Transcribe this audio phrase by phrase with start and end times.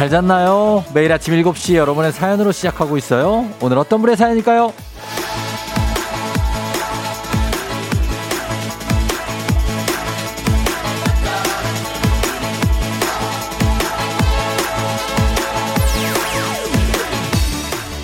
[0.00, 0.82] 잘 잤나요?
[0.94, 3.44] 매일 아침 7시 여러분의 사연으로 시작하고 있어요.
[3.60, 4.72] 오늘 어떤 분의 사연일까요?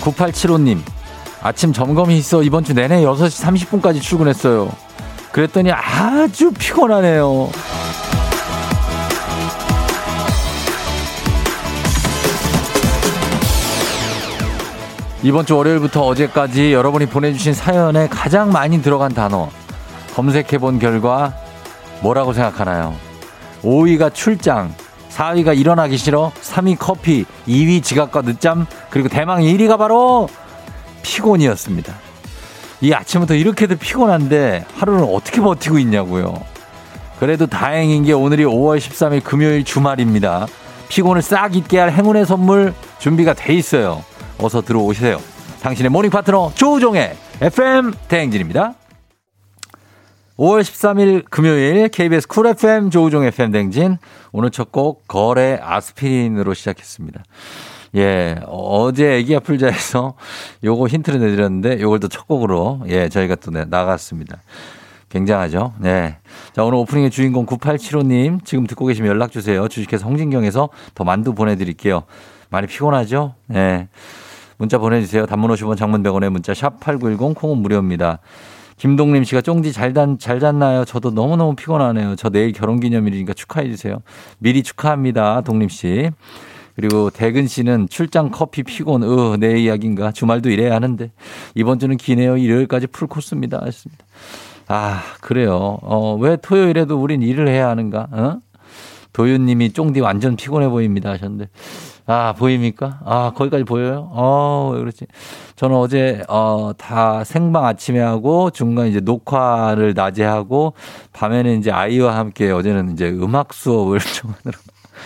[0.01, 0.77] 9875님,
[1.41, 3.43] 아침 점검이 있어 이번 주 내내 6시
[3.81, 4.71] 30분까지 출근했어요.
[5.31, 7.49] 그랬더니 아주 피곤하네요.
[15.23, 19.49] 이번 주 월요일부터 어제까지 여러분이 보내주신 사연에 가장 많이 들어간 단어
[20.13, 21.33] 검색해본 결과
[22.01, 22.93] 뭐라고 생각하나요?
[23.63, 24.73] 5위가 출장,
[25.09, 30.29] 4위가 일어나기 싫어, 3위 커피, 2위 지각과 늦잠, 그리고 대망 1위가 바로
[31.01, 31.95] 피곤이었습니다.
[32.81, 36.35] 이 아침부터 이렇게도 피곤한데 하루는 어떻게 버티고 있냐고요.
[37.19, 40.45] 그래도 다행인 게 오늘이 5월 13일 금요일 주말입니다.
[40.89, 44.03] 피곤을 싹 잊게 할 행운의 선물 준비가 돼 있어요.
[44.39, 45.17] 어서 들어오세요.
[45.61, 48.73] 당신의 모닝 파트너 조우종의 FM 대행진입니다.
[50.37, 53.97] 5월 13일 금요일 KBS 쿨 FM 조우종 FM 댕진
[54.31, 57.23] 오늘 첫 곡 거래 아스피린으로 시작했습니다.
[57.95, 60.13] 예, 어제 애기 아플자에서
[60.63, 64.37] 요거 힌트를 내드렸는데 요걸 또 첫 곡으로 예, 저희가 또 나갔습니다.
[65.09, 65.73] 굉장하죠.
[65.79, 66.17] 네.
[66.53, 69.67] 자, 오늘 오프닝의 주인공 9875님 지금 듣고 계시면 연락 주세요.
[69.67, 72.03] 주식회사 홍진경에서 더 만두 보내드릴게요.
[72.49, 73.33] 많이 피곤하죠?
[73.47, 73.87] 네.
[74.57, 75.25] 문자 보내주세요.
[75.25, 78.19] 단문 50원 장문 100원에 문자 샵 8910 콩은 무료입니다.
[78.77, 80.85] 김동림 씨가 쫑디 잘, 잔, 잘 잤나요?
[80.85, 82.15] 저도 너무너무 피곤하네요.
[82.15, 83.97] 저 내일 결혼기념일이니까 축하해주세요.
[84.39, 85.41] 미리 축하합니다.
[85.41, 86.09] 동림 씨.
[86.75, 90.11] 그리고 대근 씨는 출장 커피 피곤, 으, 내 이야기인가.
[90.11, 91.11] 주말도 일해야 하는데.
[91.55, 92.37] 이번 주는 기네요.
[92.37, 93.61] 일요일까지 풀코스입니다.
[93.65, 94.05] 했습니다.
[94.67, 95.79] 아, 그래요.
[95.81, 98.07] 어, 왜 토요일에도 우린 일을 해야 하는가?
[98.11, 98.37] 어?
[99.13, 101.09] 도윤님이 쫑디 완전 피곤해 보입니다.
[101.11, 101.49] 하셨는데.
[102.09, 102.99] 아, 보입니까?
[103.03, 104.07] 아, 거기까지 보여요?
[104.13, 105.05] 어, 왜 그렇지?
[105.57, 110.73] 저는 어제, 어, 다 생방 아침에 하고, 중간 에 이제 녹화를 낮에 하고,
[111.11, 114.57] 밤에는 이제 아이와 함께 어제는 이제 음악 수업을 정하느라.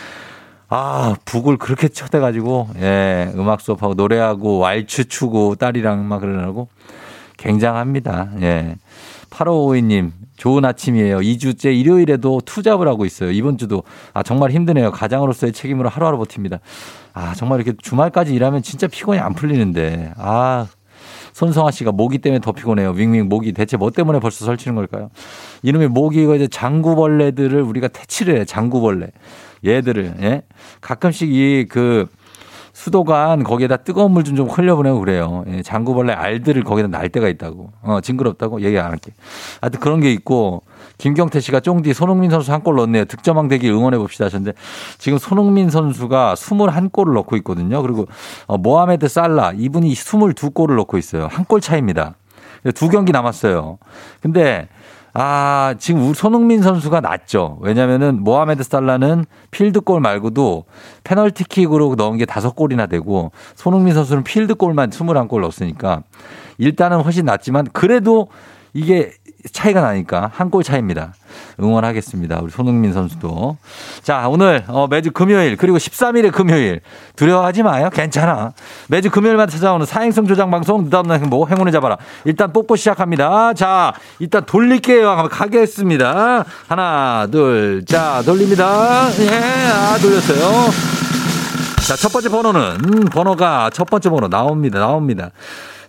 [0.70, 6.68] 아, 북을 그렇게 쳐대가지고, 예, 음악 수업하고, 노래하고, 왈츠 추고, 딸이랑 막 그러느라고.
[7.38, 8.30] 굉장합니다.
[8.42, 8.76] 예.
[9.32, 11.20] 8552님, 좋은 아침이에요.
[11.20, 13.32] 2주째 일요일에도 투잡을 하고 있어요.
[13.32, 13.84] 이번 주도.
[14.14, 14.92] 아, 정말 힘드네요.
[14.92, 16.60] 가장으로서의 책임으로 하루하루 버팁니다.
[17.14, 20.14] 아, 정말 이렇게 주말까지 일하면 진짜 피곤이 안 풀리는데.
[20.18, 20.68] 아,
[21.34, 22.92] 손성아 씨가 모기 때문에 더 피곤해요.
[22.92, 25.10] 윙윙 모기 대체 뭐 때문에 벌써 설치는 걸까요?
[25.64, 28.46] 이놈의 모기가 이제 장구벌레들을 우리가 퇴치를 해.
[28.46, 29.08] 장구벌레.
[29.66, 30.16] 얘들을.
[30.22, 30.42] 예?
[30.82, 32.08] 가끔씩 이그
[32.82, 35.44] 수도관 거기에다 뜨거운 물 좀 좀 흘려보내고 그래요.
[35.48, 37.72] 예, 장구벌레 알들을 거기다 날 때가 있다고.
[37.82, 39.12] 어, 징그럽다고 얘기 안 할게.
[39.60, 40.62] 하여튼 그런 게 있고
[41.00, 43.06] 김경태 씨가 쫑디 손흥민 선수 한 골 넣었네요.
[43.06, 44.56] 득점왕 되기 응원해 봅시다 하셨는데
[45.00, 47.82] 지금 손흥민 선수가 21골을 넣고 있거든요.
[47.82, 48.06] 그리고
[48.46, 51.28] 어, 모하메드 살라 이분이 22골을 넣고 있어요.
[51.30, 52.16] 한 골 차입니다.
[52.66, 53.78] 이두 경기 남았어요.
[54.22, 54.70] 근데
[55.14, 57.58] 아, 지금 우리 손흥민 선수가 낫죠.
[57.62, 60.66] 왜냐면은 모하메드 살라는 필드골 말고도
[61.04, 66.04] 페널티킥으로 넣은 게 다섯 골이나 되고 손흥민 선수는 필드골만 21골 넣었으니까
[66.58, 68.28] 일단은 훨씬 낫지만 그래도
[68.74, 69.12] 이게
[69.52, 71.14] 차이가 나니까 한 골 차이입니다.
[71.62, 72.40] 응원하겠습니다.
[72.44, 73.56] 우리 손흥민 선수도.
[74.04, 76.82] 자, 오늘 어, 매주 금요일 그리고 13일의 금요일
[77.16, 77.90] 두려워하지 마요.
[77.90, 78.52] 괜찮아.
[78.90, 81.96] 매주 금요일마다 찾아오는 사행성 조장 방송 느닷없는 행복 행운을 잡아라.
[82.26, 83.54] 일단 뽀뽀 시작합니다.
[83.54, 85.30] 자, 일단 돌릴게요.
[85.32, 86.44] 가겠습니다.
[86.68, 89.08] 하나, 둘, 자, 돌립니다.
[89.22, 90.70] 예, 아, 돌렸어요.
[91.88, 94.80] 자, 첫 번째 번호는 번호가 첫 번째 번호 나옵니다.
[94.80, 95.30] 나옵니다.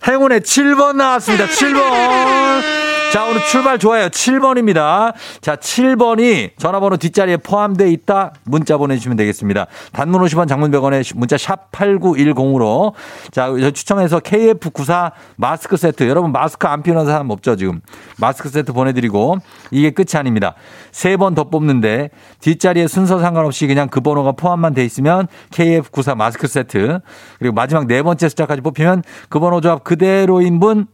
[0.08, 1.46] 행운의 7번 나왔습니다.
[1.46, 2.81] 7번.
[3.12, 4.06] 자, 오늘 출발 좋아요.
[4.08, 5.12] 7번입니다.
[5.42, 8.32] 자, 7번이 전화번호 뒷자리에 포함되어 있다.
[8.44, 9.66] 문자 보내주시면 되겠습니다.
[9.92, 12.94] 단문 50원 장문 100원에 문자 샵 8910으로.
[13.30, 16.08] 자, 추첨해서 KF94 마스크 세트.
[16.08, 17.82] 여러분, 마스크 안 피우는 사람 없죠, 지금.
[18.16, 19.36] 마스크 세트 보내드리고.
[19.72, 20.54] 이게 끝이 아닙니다.
[20.90, 22.08] 세 번 더 뽑는데
[22.40, 27.00] 뒷자리에 순서 상관없이 그냥 그 번호가 포함만 돼 있으면 KF94 마스크 세트.
[27.38, 30.86] 그리고 마지막 네 번째 숫자까지 뽑히면 그 번호 조합 그대로인 분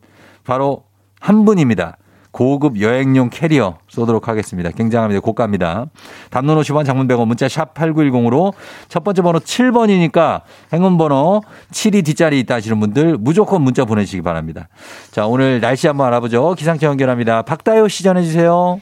[0.45, 0.83] 바로
[1.21, 1.97] 한 분입니다.
[2.31, 4.71] 고급 여행용 캐리어 쏘도록 하겠습니다.
[4.71, 5.21] 굉장합니다.
[5.21, 5.87] 고가입니다.
[6.31, 8.53] 단노 50원 장문 100원 문자 샵 8910으로
[8.89, 10.43] 첫 번째 번호 7번이니까
[10.73, 11.43] 행운 번호
[11.73, 14.69] 7이 뒷자리 있다 하시는 분들 무조건 문자 보내시기 바랍니다.
[15.11, 16.55] 자, 오늘 날씨 한번 알아보죠.
[16.57, 17.43] 기상청 연결합니다.
[17.43, 18.81] 박다요 시 전해 주세요.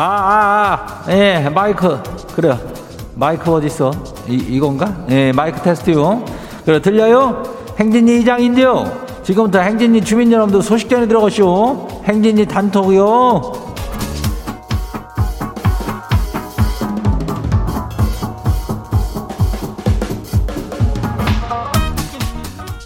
[0.00, 2.00] 아, 아, 아, 예, 마이크.
[2.36, 2.56] 그래요.
[3.18, 3.90] 마이크 어딨어
[4.28, 4.94] 이, 이건가?
[5.10, 6.24] 예, 마이크 테스트요.
[6.64, 7.42] 그래 들려요?
[7.76, 8.84] 행진이 이장인데요.
[9.24, 11.88] 지금부터 행진이 주민 여러분들 소식 전해 들어가시오.
[12.04, 13.52] 행진이 단톡이요.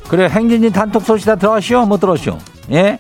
[0.09, 2.39] 그래 행진이 단톡 소식 다들어가시오못 들었시오?
[2.71, 2.99] 예?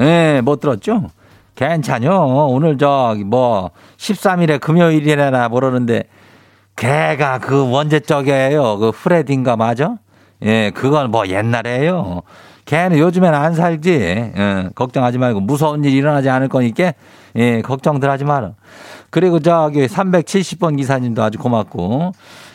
[0.00, 1.06] 예, 못 들었죠?
[1.54, 2.10] 괜찮요.
[2.48, 6.04] 오늘 저기 뭐 13일에 금요일이나 모르는데
[6.76, 9.96] 걔가 그원제쪽이에요그 프레딘가 맞아?
[10.44, 12.20] 예, 그건 뭐 옛날에요.
[12.66, 13.90] 걔는 요즘에는안 살지.
[14.36, 16.92] 예, 걱정하지 말고 무서운 일 일어나지 않을 거니까
[17.36, 18.52] 예, 걱정들 하지 마라.
[19.10, 22.12] 그리고 저기 370번 기사님도 아주 고맙고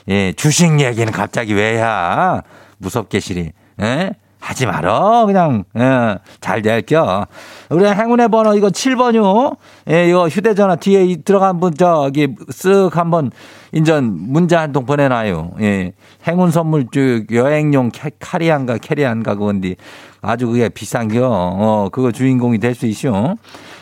[0.09, 2.44] 예, 주식 얘기는 갑자기 왜야?
[2.77, 3.51] 무섭게 시리.
[3.81, 4.12] 예?
[4.39, 5.27] 하지 말어.
[5.27, 7.27] 그냥, 예, 잘 될겨.
[7.69, 9.56] 우리 행운의 번호 이거 7번요.
[9.91, 13.31] 예, 이거 휴대전화 뒤에 들어간 분 저기 쓱 한번
[13.71, 15.51] 인전 문자 한 통 보내놔요.
[15.59, 15.91] 예.
[16.25, 19.75] 행운 선물 쭉 여행용 카리안가 캐리안가 그건디
[20.21, 21.27] 아주 그게 비싼겨.
[21.29, 23.35] 어, 그거 주인공이 될 수 있슈.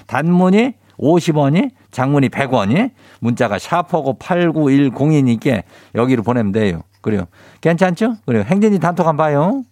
[0.07, 5.63] 단문이 50원이 장문이 100원이 문자가 샤퍼고 8 9 1 0이니께
[5.93, 6.81] 여기로 보내면 돼요.
[7.01, 7.25] 그래요.
[7.61, 8.15] 괜찮죠?
[8.25, 8.43] 그래요.
[8.47, 9.63] 행진이 단톡 한번 봐요.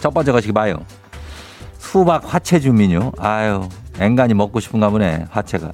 [0.00, 0.76] 첫 번째 가시기 봐요.
[1.78, 3.12] 수박 화채 주민요.
[3.18, 3.68] 아유,
[4.00, 5.72] 앵간히 먹고 싶은가 보네 화채가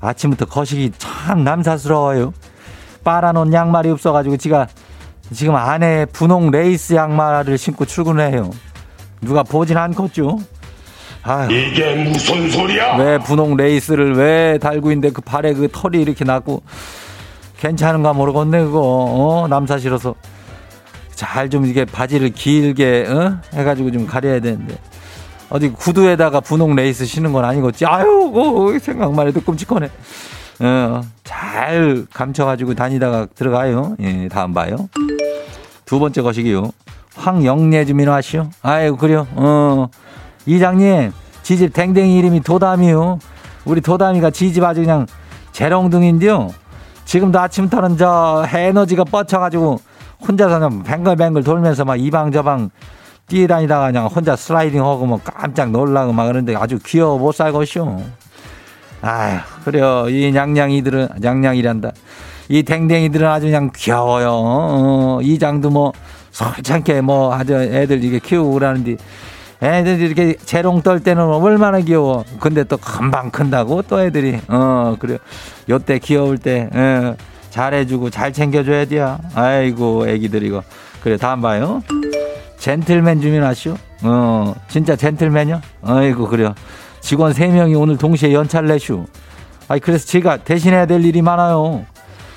[0.00, 2.32] 아침부터 거식이 참 남사스러워요
[3.04, 4.66] 빨아놓은 양말이 없어가지고 지가
[5.32, 8.50] 지금 안에 분홍 레이스 양말을 신고 출근해요
[9.20, 10.38] 누가 보진 않겠죠
[11.24, 16.24] 아유, 이게 무슨 소리야 왜 분홍 레이스를 왜 달고 있는데 그 발에 그 털이 이렇게
[16.24, 16.62] 났고
[17.58, 19.48] 괜찮은가 모르겠네 그거 어?
[19.48, 23.40] 남사 시어서잘 좀 이게 바지를 길게 어?
[23.54, 24.76] 해가지고 좀 가려야 되는데
[25.52, 27.84] 어디 구두에다가 분홍 레이스 신은 건 아니겠지.
[27.84, 29.90] 아유, 오, 생각만 해도 끔찍하네.
[30.60, 33.94] 어, 잘 감춰가지고 다니다가 들어가요.
[34.00, 34.88] 예, 다음 봐요.
[35.84, 36.70] 두 번째 거시기요.
[37.16, 38.48] 황영래 주민호 아시오?
[38.62, 39.26] 아이고, 그래요.
[39.34, 39.88] 어,
[40.46, 41.12] 이장님,
[41.42, 43.18] 지집 댕댕이 이름이 도담이요.
[43.66, 45.04] 우리 도담이가 지집 아주 그냥
[45.52, 46.48] 재롱둥인데요.
[47.04, 49.78] 지금도 아침부터는 저 에너지가 뻗쳐가지고
[50.26, 52.70] 혼자서 뱅글뱅글 돌면서 막 이방저방
[53.32, 57.64] 뛰어다니다가 그냥 혼자 슬라이딩 하고 뭐 깜짝 놀라고 막 그러는데 아주 귀여워 못 살고쇼.
[57.64, 58.02] 쉬
[59.04, 60.04] 아휴, 그래요.
[60.08, 61.92] 이 냥냥이들은, 냥냥이란다.
[62.50, 64.28] 이 댕댕이들은 아주 그냥 귀여워요.
[64.30, 65.18] 어, 어.
[65.22, 65.92] 이 장도 뭐
[66.30, 68.96] 솔찬게 뭐 아주 애들 이게 키우고 그러는데
[69.62, 72.24] 애들 이렇게 재롱 떨 때는 얼마나 귀여워.
[72.38, 74.40] 근데 또 금방 큰다고 또 애들이.
[74.48, 75.16] 어, 그래요.
[75.70, 77.16] 요때 귀여울 때, 어,
[77.50, 79.18] 잘해주고 잘 챙겨줘야 돼요.
[79.34, 80.62] 아이고, 애기들 이거.
[81.02, 81.80] 그래, 다음 봐요.
[82.62, 83.74] 젠틀맨 주민 아시오?
[84.04, 85.60] 어, 진짜 젠틀맨이요?
[85.82, 86.54] 아이고, 그래요.
[87.00, 89.04] 직원 3명이 오늘 동시에 연차를 내슈.
[89.66, 91.84] 아이, 그래서 제가 대신해야 될 일이 많아요.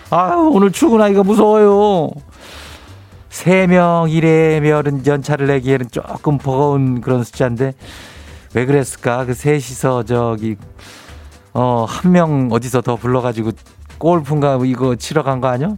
[0.10, 2.10] 아유 오늘 출근하기가 무서워요.
[3.30, 7.74] 3명 이래면은 연차를 내기에는 조금 버거운 그런 숫자인데,
[8.56, 9.26] 왜 그랬을까?
[9.26, 10.56] 그 셋이서 저기,
[11.54, 13.52] 어, 한 명 어디서 더 불러가지고
[14.00, 15.76] 골프인가 이거 치러 간 거 아니야?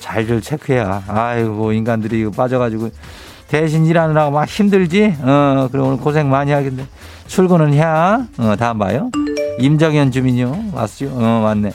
[0.00, 1.02] 잘들 체크해야.
[1.08, 2.88] 아이고, 인간들이 이거 빠져가지고.
[3.48, 5.14] 대신 일하느라고 막 힘들지?
[5.22, 6.84] 어, 그럼 오늘 고생 많이 하겠네.
[7.28, 8.20] 출근은 해야?
[8.38, 9.10] 어, 다음 봐요.
[9.60, 10.54] 임정현 주민요.
[10.74, 11.06] 맞죠?
[11.12, 11.70] 어, 맞네.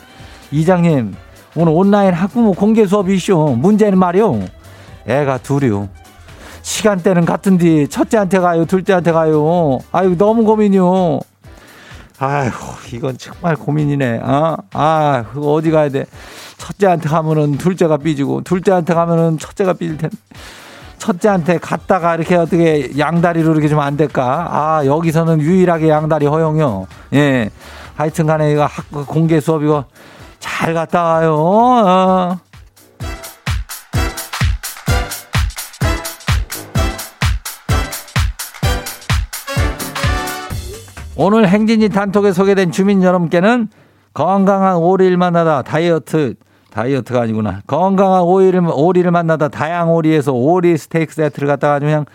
[0.51, 1.15] 이장님,
[1.55, 4.41] 오늘 온라인 학부모 공개 수업이 시오 문제는 말이오
[5.07, 5.87] 애가 둘이오
[6.61, 9.79] 시간대는 같은데 첫째한테 가요, 둘째한테 가요.
[9.93, 11.19] 아유, 너무 고민이오
[12.19, 14.19] 아휴, 이건 정말 고민이네.
[14.21, 14.57] 어?
[14.73, 16.05] 아, 어디 가야 돼?
[16.57, 20.15] 첫째한테 가면은 둘째가 삐지고, 둘째한테 가면은 첫째가 삐질 텐데.
[21.01, 24.47] 첫째한테 갔다가 이렇게 어떻게 양다리로 이렇게 좀 안 될까?
[24.51, 27.49] 아, 여기서는 유일하게 양다리 허용요 예.
[27.95, 29.85] 하여튼 간에 이거 학, 그 공개 수업 이거
[30.39, 31.35] 잘 갔다 와요.
[31.35, 32.37] 어.
[41.15, 43.69] 오늘 행진이 단톡에 소개된 주민 여러분께는
[44.13, 46.35] 건강한 오리일 만하다 다이어트
[46.71, 47.61] 다이어트가 아니구나.
[47.67, 52.05] 건강한 오이를, 오리를 만나다 다양 오리에서 오리 스테이크 세트를 갖다가 아주 그냥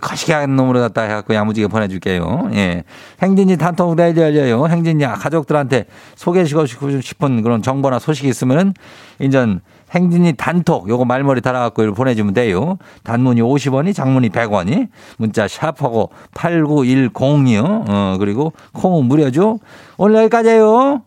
[0.00, 2.50] 거시기한 놈으로 갖다 해갖고 야무지게 보내줄게요.
[2.54, 2.84] 예.
[3.22, 4.66] 행진이 단톡 레이디 열려요.
[4.68, 6.66] 행진이 가족들한테 소개시고
[7.00, 8.72] 싶은 그런 정보나 소식이 있으면은
[9.18, 12.78] 인전 행진이 단톡 요거 말머리 달아갖고 보내주면 돼요.
[13.02, 14.86] 단문이 50원이 장문이 100원이
[15.18, 17.64] 문자 샵하고 8910이요.
[17.88, 19.58] 어, 그리고 콩은 무려죠
[19.98, 21.02] 오늘 여기까지예요.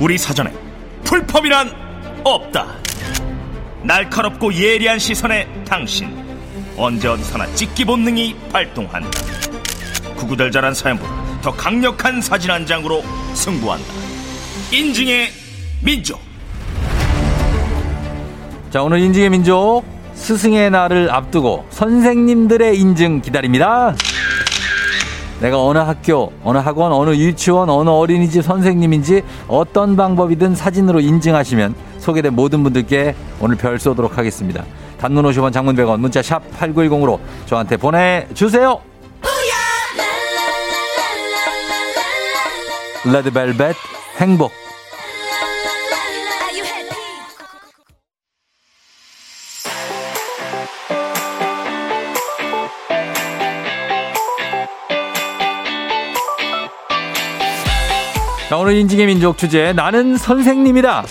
[0.00, 0.52] 우리 사전에
[1.04, 1.70] 풀법이란
[2.22, 2.66] 없다.
[3.82, 6.08] 날카롭고 예리한 시선에 당신
[6.76, 9.10] 언제 어디서나 찍기 본능이 발동한다.
[10.16, 13.02] 구구절절한 사연보다 더 강력한 사진 한 장으로
[13.34, 13.86] 승부한다.
[14.72, 15.30] 인증의
[15.82, 16.20] 민족.
[18.70, 19.82] 자 오늘 인증의 민족
[20.14, 23.96] 스승의 날을 앞두고 선생님들의 인증 기다립니다.
[25.40, 32.34] 내가 어느 학교, 어느 학원, 어느 유치원, 어느 어린이집 선생님인지 어떤 방법이든 사진으로 인증하시면 소개된
[32.34, 34.64] 모든 분들께 오늘 별 쏘도록 하겠습니다.
[35.00, 38.78] 단문 50원 장문 100원 문자 샵 8910으로 저한테 보내주세요.
[43.12, 43.76] 레드벨벳
[44.20, 44.50] 행복
[58.48, 61.04] 자, 오늘 인증의 민족 주제 나는 선생님이다.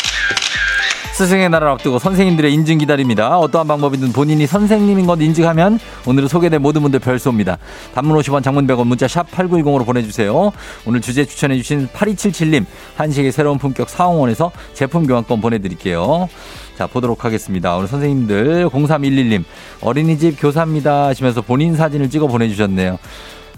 [1.13, 3.37] 스승의 날을 앞두고 선생님들의 인증 기다립니다.
[3.37, 5.77] 어떠한 방법이든 본인이 선생님인 것 인증하면
[6.07, 7.59] 오늘 은 소개된 모든 분들 별수입니다.
[7.93, 10.51] 단문 50원, 장문 100원, 문자 샵 8910으로 보내주세요.
[10.87, 12.65] 오늘 주제 추천해주신 8277님,
[12.95, 16.27] 한식의 새로운 품격 사홍원에서 제품 교환권 보내드릴게요.
[16.75, 17.75] 자, 보도록 하겠습니다.
[17.75, 19.43] 오늘 선생님들 0311님,
[19.81, 22.97] 어린이집 교사입니다 하시면서 본인 사진을 찍어 보내주셨네요.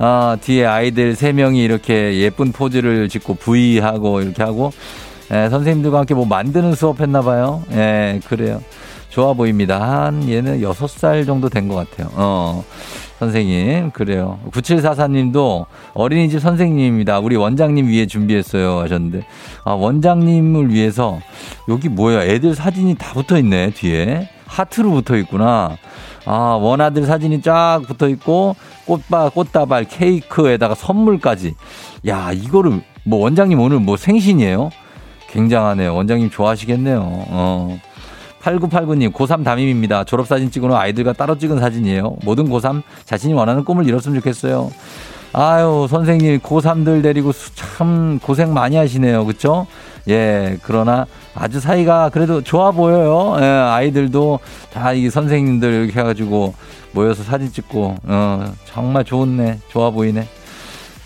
[0.01, 4.71] 아, 뒤에 아이들 세명이 이렇게 예쁜 포즈를 짓고 부위하고 이렇게 하고
[5.31, 7.61] 예, 선생님들과 함께 뭐 만드는 수업 했나 봐요.
[7.73, 8.63] 예, 그래요.
[9.09, 10.05] 좋아 보입니다.
[10.07, 12.09] 한 얘는 여살 정도 된 것 같아요.
[12.15, 12.63] 어.
[13.19, 14.39] 선생님, 그래요.
[14.51, 17.19] 9744님도 어린이집 선생님입니다.
[17.19, 18.79] 우리 원장님 위해 준비했어요.
[18.79, 19.25] 하셨는데,
[19.65, 21.19] 아, 원장님을 위해서,
[21.67, 22.23] 여기 뭐야.
[22.23, 24.29] 애들 사진이 다 붙어 있네, 뒤에.
[24.45, 25.77] 하트로 붙어 있구나.
[26.31, 28.55] 아, 원아들 사진이 쫙 붙어 있고
[28.85, 31.55] 꽃바, 꽃다발, 케이크에다가 선물까지.
[32.07, 34.69] 야, 이거를 뭐 원장님 오늘 뭐 생신이에요?
[35.31, 35.95] 굉장하네요.
[35.95, 36.99] 원장님 좋아하시겠네요.
[37.01, 37.79] 어.
[38.43, 40.03] 8989님, 고3 담임입니다.
[40.03, 42.17] 졸업사진 찍은 후 아이들과 따로 찍은 사진이에요.
[42.23, 44.69] 모든 고3 자신이 원하는 꿈을 이뤘으면 좋겠어요.
[45.33, 49.25] 아유, 선생님, 고3들 데리고 참 고생 많이 하시네요.
[49.25, 49.65] 그쵸?
[49.67, 49.67] 그렇죠?
[50.07, 53.35] 예, 그러나 아주 사이가 그래도 좋아 보여요.
[53.41, 54.39] 예, 아이들도
[54.73, 56.55] 다 이 선생님들 이렇게 해가지고
[56.93, 59.59] 모여서 사진 찍고, 어, 정말 좋네.
[59.69, 60.27] 좋아 보이네.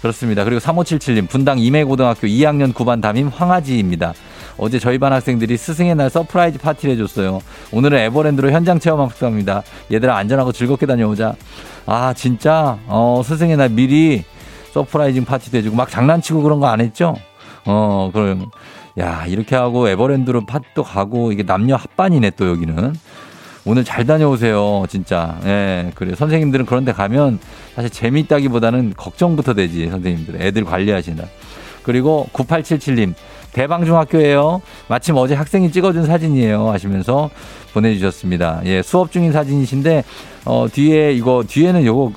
[0.01, 0.43] 그렇습니다.
[0.43, 4.13] 그리고 3577님, 분당 이해고등학교 2학년 9반 담임 황아지입니다.
[4.57, 7.39] 어제 저희 반 학생들이 스승의 날 서프라이즈 파티를 해줬어요.
[7.73, 9.63] 오늘은 에버랜드로 현장 체험 학습합니다.
[9.91, 11.33] 얘들아 안전하고 즐겁게 다녀오자.
[11.87, 14.23] 아 진짜 어 스승의 날 미리
[14.73, 17.15] 서프라이징 파티도 해주고 막 장난치고 그런 거 안 했죠?
[17.65, 18.45] 어 그럼
[18.99, 22.93] 야, 이렇게 하고 에버랜드로 팟도 가고 이게 남녀 합반이네 또 여기는.
[23.65, 24.83] 오늘 잘 다녀오세요.
[24.89, 25.39] 진짜.
[25.45, 25.91] 예.
[25.95, 26.13] 그래.
[26.15, 27.39] 선생님들은 그런데 가면
[27.75, 29.87] 사실 재미있다기보다는 걱정부터 되지.
[29.89, 30.41] 선생님들.
[30.41, 31.23] 애들 관리하시나.
[31.83, 33.13] 그리고 9877님.
[33.53, 34.61] 대방중학교예요.
[34.89, 36.69] 마침 어제 학생이 찍어준 사진이에요.
[36.71, 37.29] 하시면서
[37.73, 38.61] 보내주셨습니다.
[38.65, 40.03] 예, 수업 중인 사진이신데
[40.45, 42.13] 어, 뒤에 이거 뒤에는 요거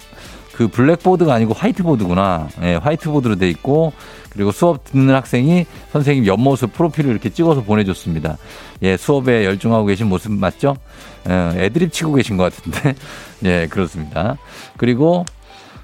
[0.55, 2.49] 그 블랙보드가 아니고 화이트보드구나.
[2.63, 3.93] 예, 화이트보드로 돼 있고
[4.37, 8.37] 그리고 수업 듣는 학생이 선생님 옆모습 프로필을 이렇게 찍어서 보내줬습니다.
[8.83, 10.77] 예, 수업에 열중하고 계신 모습 맞죠?
[11.29, 12.95] 예, 애드립 치고 계신 것 같은데.
[13.47, 14.37] 예, 그렇습니다.
[14.77, 15.25] 그리고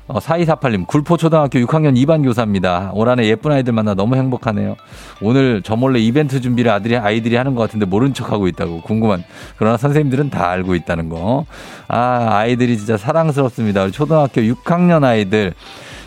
[0.07, 2.91] 어, 4248님, 굴포초등학교 6학년 2반 교사입니다.
[2.93, 4.77] 올 한해 예쁜 아이들 만나 너무 행복하네요.
[5.23, 8.83] 오늘 저 몰래 이벤트 준비를 아들이, 아이들이 하는 것 같은데 모른 척하고 있다고.
[8.83, 9.25] 궁금한.
[9.57, 11.47] 그러나 선생님들은 다 알고 있다는 거.
[11.89, 13.85] 아, 아이들이 진짜 사랑스럽습니다.
[13.85, 15.55] 우리 초등학교 6학년 아이들.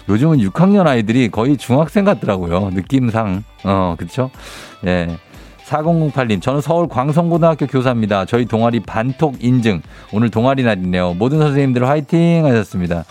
[0.08, 2.70] 요즘은 6학년 아이들이 거의 중학생 같더라고요.
[2.74, 3.44] 느낌상.
[3.64, 4.30] 어, 그렇죠?
[4.86, 5.18] 예.
[5.66, 8.26] 4008님, 저는 서울 광성고등학교 교사입니다.
[8.26, 9.82] 저희 동아리 반톡 인증.
[10.14, 11.16] 오늘 동아리 날이네요.
[11.16, 13.04] 모든 선생님들 화이팅 하셨습니다.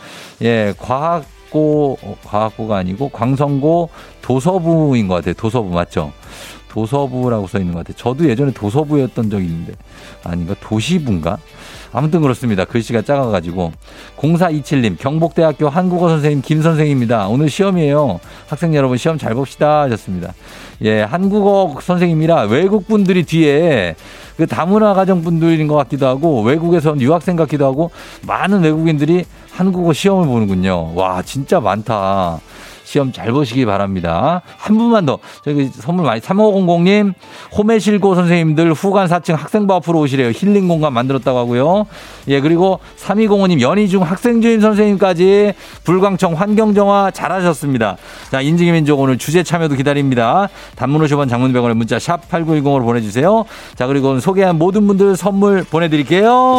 [0.42, 3.88] 예, 과학고, 어, 과학고가 아니고 광성고
[4.22, 5.34] 도서부인 것 같아요.
[5.34, 6.12] 도서부 맞죠?
[6.68, 7.96] 도서부라고 써 있는 것 같아요.
[7.96, 9.72] 저도 예전에 도서부였던 적이 있는데,
[10.22, 10.54] 아닌가?
[10.60, 11.38] 도시부인가?
[11.94, 12.64] 아무튼 그렇습니다.
[12.64, 13.70] 글씨가 작아가지고.
[14.18, 17.28] 0427님, 경복대학교 한국어 선생님 김선생입니다.
[17.28, 18.18] 오늘 시험이에요.
[18.48, 19.82] 학생 여러분 시험 잘 봅시다.
[19.82, 20.34] 하셨습니다.
[20.82, 23.94] 예, 한국어 선생님이라 외국분들이 뒤에
[24.36, 27.92] 그 다문화 가정 분들인 것 같기도 하고 외국에선 유학생 같기도 하고
[28.26, 30.94] 많은 외국인들이 한국어 시험을 보는군요.
[30.96, 32.40] 와, 진짜 많다.
[32.84, 34.42] 시험 잘 보시기 바랍니다.
[34.58, 35.18] 한 분만 더.
[35.44, 36.20] 저기 선물 많이.
[36.20, 37.14] 3500님,
[37.56, 40.30] 호매실고 선생님들 후관 4층 학생부 앞으로 오시래요.
[40.30, 41.86] 힐링 공간 만들었다고 하고요.
[42.28, 47.96] 예, 그리고 3205님, 연희 중 학생주임 선생님까지 불광청 환경정화 잘하셨습니다.
[48.30, 50.48] 자, 인증민족 오늘 주제 참여도 기다립니다.
[50.76, 53.44] 단문 50원 장문병원의 문자 샵 8910으로 보내주세요.
[53.74, 56.58] 자, 그리고 소개한 모든 분들 선물 보내드릴게요.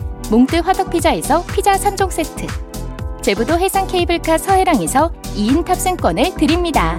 [0.31, 2.47] 몽뜨 화덕피자에서 피자 3종 세트
[3.21, 6.97] 제부도 해상 케이블카 서해랑에서 2인 탑승권을 드립니다.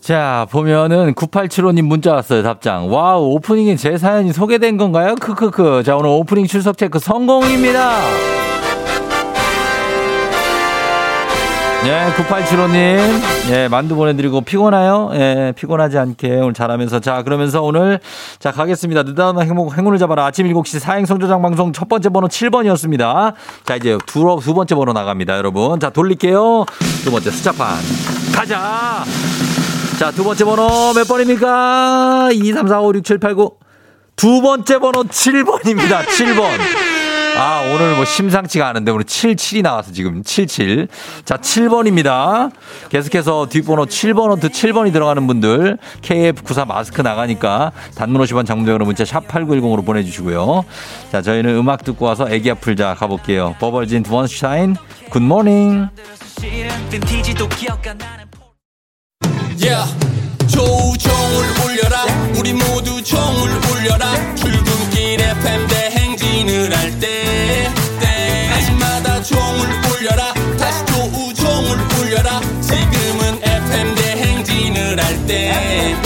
[0.00, 2.92] 자, 보면은 9875님 문자 왔어요, 답장.
[2.92, 5.14] 와우, 오프닝에 제 사연이 소개된 건가요?
[5.16, 5.82] 크크크.
[5.84, 8.45] 자, 오늘 오프닝 출석 체크 성공입니다!
[11.88, 12.98] 예, 9875님.
[13.50, 16.98] 예, 만두 보내드리고 피곤하요 예, 피곤하지 않게 오늘 잘하면서.
[16.98, 18.00] 자, 그러면서 오늘
[18.40, 19.04] 자, 가겠습니다.
[19.04, 20.26] 느닷없 행복, 행운을 잡아라.
[20.26, 23.34] 아침 7시 사행 성조장 방송 첫 번째 번호 7번이었습니다.
[23.66, 25.78] 자, 이제 두, 두 번째 번호 나갑니다, 여러분.
[25.78, 26.64] 자, 돌릴게요.
[27.04, 27.68] 두 번째 숫자판.
[28.34, 29.04] 가자!
[30.00, 32.30] 자, 두 번째 번호 몇 번입니까?
[32.32, 33.52] 2, 3, 4, 5, 6, 7, 8, 9.
[34.16, 36.00] 두 번째 번호 7번입니다.
[36.00, 36.48] 7번.
[37.38, 40.88] 아, 오늘 뭐 심상치가 않은데 오늘 77이 나와서 지금 77.
[41.26, 42.50] 자, 7번입니다.
[42.88, 49.84] 계속해서 뒷번호 7번부트 7번이 들어가는 분들 KF94 마스크 나가니까 단문 50원 장문으로 문자 샵 8910으로
[49.84, 50.64] 보내주시고요.
[51.12, 53.54] 자, 저희는 음악 듣고 와서 애기 아플 자 가볼게요.
[53.60, 54.76] 버벌진 원슈타인
[55.10, 55.88] 굿모닝.
[59.58, 59.90] Yeah,
[60.48, 62.04] 조종을 울려라
[62.38, 63.65] 우리 모두 종을
[75.28, 75.48] everything.
[75.48, 76.05] everything.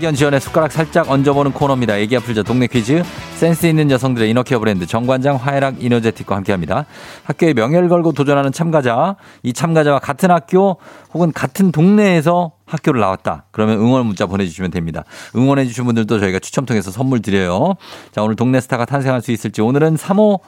[0.00, 1.98] 학연 지원에 숟가락 살짝 얹어보는 코너입니다.
[1.98, 3.02] 애기 아풀자 동네 퀴즈
[3.34, 6.86] 센스 있는 여성들의 이너케어 브랜드 정관장 화해락 이너제틱과 함께합니다.
[7.24, 10.78] 학교에 명예를 걸고 도전하는 참가자 이 참가자와 같은 학교
[11.12, 13.44] 혹은 같은 동네에서 학교를 나왔다.
[13.50, 15.04] 그러면 응원 문자 보내주시면 됩니다.
[15.36, 17.74] 응원해주신 분들도 저희가 추첨 통해서 선물 드려요.
[18.12, 20.40] 자 오늘 동네 스타가 탄생할 수 있을지 오늘은 3 5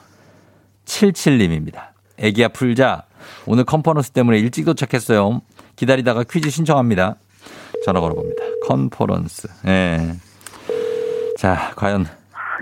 [0.87, 1.89] 77님입니다.
[2.17, 3.03] 애기야 풀자
[3.45, 5.41] 오늘 컴퍼너스 때문에 일찍 도착했어요.
[5.75, 7.17] 기다리다가 퀴즈 신청합니다.
[7.83, 8.41] 전화 걸어봅니다.
[8.65, 9.47] 컨퍼런스.
[9.67, 10.13] 예.
[11.37, 12.07] 자, 과연.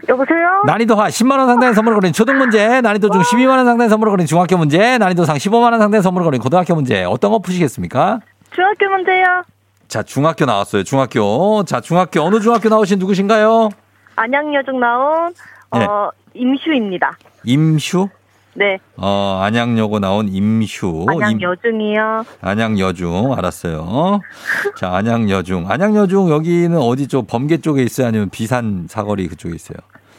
[0.09, 0.63] 여보세요?
[0.65, 4.97] 난이도 하 10만원 상당의 선물을 거린 초등문제, 난이도 중 12만원 상당의 선물을 거린 중학교 문제,
[4.97, 7.03] 난이도 상 15만원 상당의 선물을 거린 고등학교 문제.
[7.03, 8.19] 어떤 거 푸시겠습니까?
[8.55, 9.43] 중학교 문제요.
[9.87, 10.83] 자, 중학교 나왔어요.
[10.83, 11.63] 중학교.
[11.65, 12.21] 자, 중학교.
[12.21, 13.69] 어느 중학교 나오신 누구신가요?
[14.15, 15.33] 안양여중 나온,
[15.73, 15.85] 네.
[15.85, 16.39] 어, 네.
[16.41, 17.17] 임슈입니다.
[17.43, 18.07] 임슈?
[18.53, 18.79] 네.
[18.97, 21.05] 어, 안양여고 나온 임휴.
[21.07, 22.23] 안양여중이요.
[22.41, 24.19] 안양여중, 알았어요.
[24.77, 25.65] 자, 안양여중.
[25.69, 28.07] 안양여중 여기는 어디 쪽, 범계 쪽에 있어요?
[28.07, 29.77] 아니면 비산 사거리 그쪽에 있어요?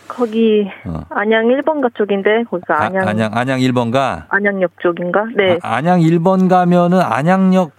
[0.09, 1.01] 거기 어.
[1.09, 5.25] 안양 1번가 쪽인데 거기서 안양 아, 안양 안양 1번가 안양역 쪽인가?
[5.35, 5.59] 네.
[5.62, 7.71] 아, 안양 1번 가면은 안양역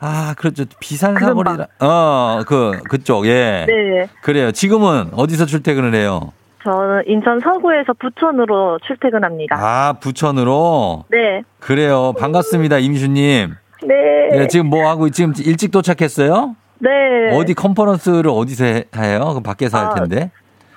[0.00, 3.64] 아 그렇죠 비산 사거리라 어그 그쪽 예.
[3.66, 4.06] 네.
[4.20, 4.52] 그래요.
[4.52, 6.34] 지금은 어디서 출퇴근을 해요?
[6.68, 9.56] 저는 인천 서구에서 부천으로 출퇴근합니다.
[9.58, 11.04] 아, 부천으로?
[11.08, 11.42] 네.
[11.60, 12.12] 그래요.
[12.18, 13.54] 반갑습니다, 임주님.
[13.84, 13.96] 네.
[14.38, 14.46] 네.
[14.48, 16.54] 지금 뭐 하고, 지금 일찍 도착했어요?
[16.80, 16.90] 네.
[17.32, 18.64] 어디 컨퍼런스를 어디서
[18.96, 19.30] 해요?
[19.34, 20.30] 그 밖에서 아, 할 텐데.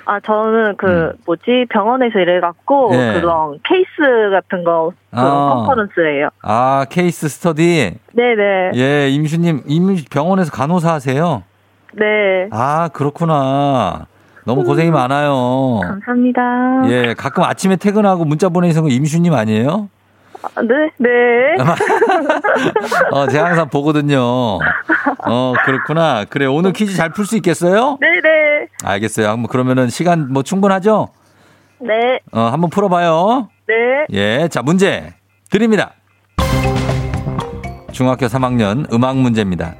[0.05, 1.11] 아, 저는 그, 음.
[1.25, 3.13] 뭐지, 병원에서 일해갖고, 네.
[3.19, 3.89] 그런 케이스
[4.31, 5.53] 같은 거, 그런 아.
[5.55, 7.95] 컨퍼런스예요 아, 케이스 스터디?
[8.13, 8.71] 네네.
[8.71, 8.71] 네.
[8.75, 11.43] 예, 임수님, 임, 병원에서 간호사 하세요?
[11.93, 12.47] 네.
[12.51, 14.07] 아, 그렇구나.
[14.45, 14.93] 너무 고생이 음.
[14.93, 15.79] 많아요.
[15.83, 16.41] 감사합니다.
[16.87, 19.89] 예, 가끔 아침에 퇴근하고 문자 보내시는 거 임슈님 아니에요?
[20.43, 21.09] 아, 네, 네.
[23.11, 24.19] 어, 제가 항상 보거든요.
[24.21, 26.25] 어, 그렇구나.
[26.33, 27.97] 그래, 오늘 퀴즈 잘 풀 수 있겠어요?
[28.01, 28.67] 네, 네.
[28.83, 29.27] 알겠어요.
[29.29, 31.09] 한번 그러면은 시간 뭐 충분하죠?
[31.79, 32.19] 네.
[32.31, 33.49] 어, 한번 풀어봐요.
[33.67, 34.17] 네.
[34.17, 35.13] 예, 자, 문제
[35.51, 35.91] 드립니다.
[37.91, 39.75] 중학교 3학년 음악 문제입니다.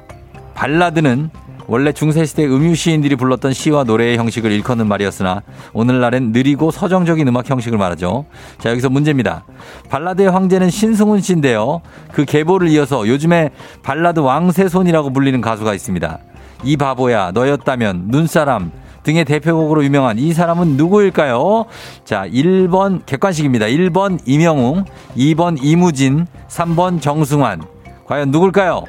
[0.54, 1.30] 발라드는
[1.68, 7.78] 원래 중세시대 음유 시인들이 불렀던 시와 노래의 형식을 일컫는 말이었으나 오늘날엔 느리고 서정적인 음악 형식을
[7.78, 8.26] 말하죠.
[8.58, 9.44] 자 여기서 문제입니다.
[9.88, 11.80] 발라드의 황제는 신승훈 씨인데요.
[12.12, 13.50] 그 계보를 이어서 요즘에
[13.82, 16.18] 발라드 왕세손이라고 불리는 가수가 있습니다.
[16.64, 18.72] 이 바보야 너였다면 눈사람
[19.02, 21.64] 등의 대표곡으로 유명한 이 사람은 누구일까요?
[22.04, 23.66] 자, 1번 객관식입니다.
[23.66, 24.84] 1번 이명웅,
[25.16, 27.62] 2번 이무진, 3번 정승환.
[28.06, 28.84] 과연 누굴까요?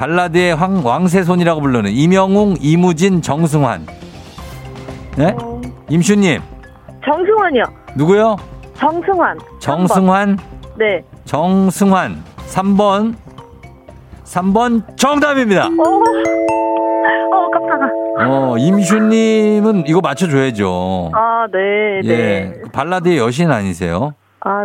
[0.00, 3.84] 발라드의 황, 왕세손이라고 불르는 이명웅, 이무진, 정승환.
[5.18, 5.34] 네?
[5.90, 6.40] 임슈님.
[7.04, 7.64] 정승환이요.
[7.98, 8.36] 누구요?
[8.76, 9.38] 정승환.
[9.60, 10.36] 정승환.
[10.36, 10.78] 3번.
[10.78, 11.02] 네.
[11.26, 12.14] 정승환.
[12.46, 13.14] 3번.
[14.24, 15.66] 3번 정답입니다.
[15.66, 18.26] 어, 어 깜짝아.
[18.52, 21.10] 어, 임슈님은 이거 맞춰줘야죠.
[21.14, 22.08] 아, 네, 네.
[22.08, 22.18] 예.
[22.52, 22.62] 네.
[22.72, 24.14] 발라드의 여신 아니세요?
[24.42, 24.64] 아,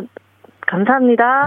[0.65, 1.45] 감사합니다.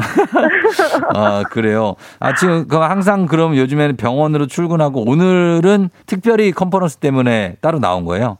[1.14, 1.94] 아, 그래요.
[2.20, 8.38] 아, 지금 항상 그럼 요즘에는 병원으로 출근하고 오늘은 특별히 컨퍼런스 때문에 따로 나온 거예요?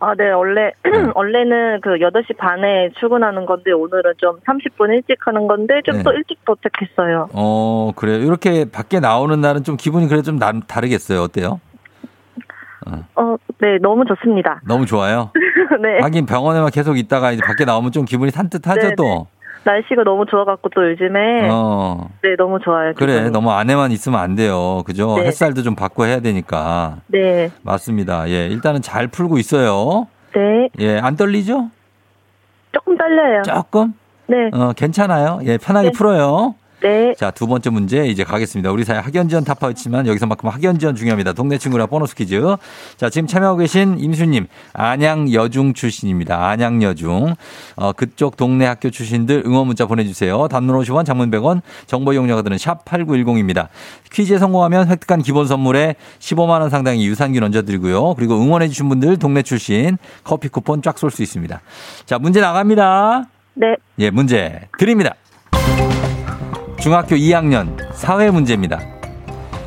[0.00, 0.30] 아, 네.
[0.32, 0.90] 원래 네.
[1.14, 6.18] 원래는 그 8시 반에 출근하는 건데 오늘은 좀 30분 일찍 하는 건데 좀또 네.
[6.18, 7.28] 일찍 도착했어요.
[7.32, 8.18] 어, 그래요.
[8.18, 11.22] 이렇게 밖에 나오는 날은 좀 기분이 그래 좀 다르겠어요.
[11.22, 11.60] 어때요?
[12.86, 12.98] 어.
[13.16, 14.60] 어, 네, 너무 좋습니다.
[14.66, 15.30] 너무 좋아요?
[15.80, 16.00] 네.
[16.02, 19.26] 하긴 병원에만 계속 있다가 이제 밖에 나오면 좀 기분이 산뜻하죠, 네, 네, 또?
[19.64, 22.08] 날씨가 너무 좋아갖고 또 요즘에 어.
[22.22, 22.92] 네 너무 좋아요.
[22.94, 24.82] 그래 그래 너무 안에만 있으면 안 돼요.
[24.86, 25.16] 그죠?
[25.16, 25.26] 네.
[25.26, 26.98] 햇살도 좀 받고 해야 되니까.
[27.06, 27.50] 네.
[27.62, 28.28] 맞습니다.
[28.28, 30.06] 예 일단은 잘 풀고 있어요.
[30.34, 30.68] 네.
[30.78, 31.70] 예안 떨리죠?
[32.72, 33.42] 조금 떨려요.
[33.42, 33.94] 조금?
[34.26, 34.50] 네.
[34.52, 35.40] 어 괜찮아요.
[35.44, 35.92] 예 편하게 네.
[35.92, 36.54] 풀어요.
[36.84, 37.14] 네.
[37.16, 38.70] 자, 두 번째 문제 이제 가겠습니다.
[38.70, 41.32] 우리 사회 학연지원 타파였지만 여기서만큼 학연지원 중요합니다.
[41.32, 42.34] 동네 친구랑 보너스 퀴즈.
[42.98, 46.46] 자, 지금 참여하고 계신 임수님, 안양 여중 출신입니다.
[46.46, 47.36] 안양 여중.
[47.76, 50.46] 어, 그쪽 동네 학교 출신들 응원 문자 보내주세요.
[50.48, 53.68] 단문 50원, 장문 100원, 정보 이용료가 드는 샵 8910입니다.
[54.12, 58.12] 퀴즈에 성공하면 획득한 기본 선물에 15만원 상당의 유산균 얹어드리고요.
[58.12, 61.60] 그리고 응원해주신 분들 동네 출신 커피 쿠폰 쫙 쏠 수 있습니다.
[62.06, 63.24] 자, 문제 나갑니다.
[63.54, 63.76] 네.
[64.00, 65.14] 예, 문제 드립니다.
[66.84, 68.78] 중학교 2학년 사회 문제입니다.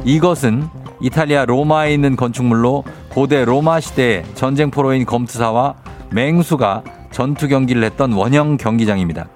[0.06, 0.68] 이것은
[1.02, 5.74] 이탈리아 로마에 있는 건축물로 고대 로마 시대의 전쟁포로인 검투사와
[6.12, 9.30] 맹수가 전투 경기를 했던 원형 경기장입니다.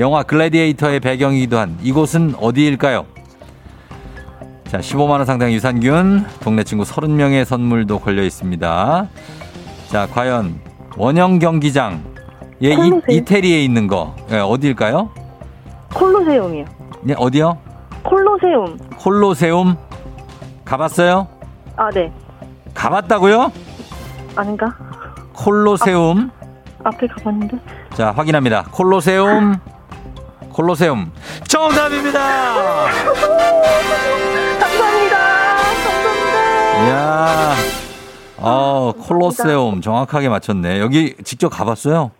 [0.00, 3.06] 영화 글래디에이터의 배경이기도 한 이곳은 어디일까요?
[4.66, 9.08] 자, 15만원 상당 유산균, 동네 친구 30명의 선물도 걸려 있습니다.
[9.90, 10.58] 자, 과연
[10.96, 12.02] 원형 경기장,
[12.64, 12.74] 예,
[13.14, 15.10] 이, 태리에 있는 거, 예, 어디일까요?
[15.94, 16.81] 콜로세움이요.
[17.04, 17.58] 네, 어디요?
[18.04, 18.78] 콜로세움.
[18.96, 19.76] 콜로세움?
[20.64, 21.26] 가봤어요?
[21.76, 22.12] 아, 네.
[22.74, 23.50] 가봤다고요?
[24.36, 24.66] 아닌가?
[25.32, 26.30] 콜로세움.
[26.40, 26.44] 아,
[26.88, 27.56] 앞에 가봤는데.
[27.94, 28.66] 자, 확인합니다.
[28.70, 29.56] 콜로세움.
[30.52, 31.12] 콜로세움.
[31.48, 32.18] 정답입니다!
[32.20, 33.56] 감사합니다.
[35.74, 36.82] 감사합니다.
[36.84, 37.52] 이야.
[38.44, 40.78] 아, 콜로세움 정확하게 맞췄네.
[40.80, 42.10] 여기 직접 가봤어요?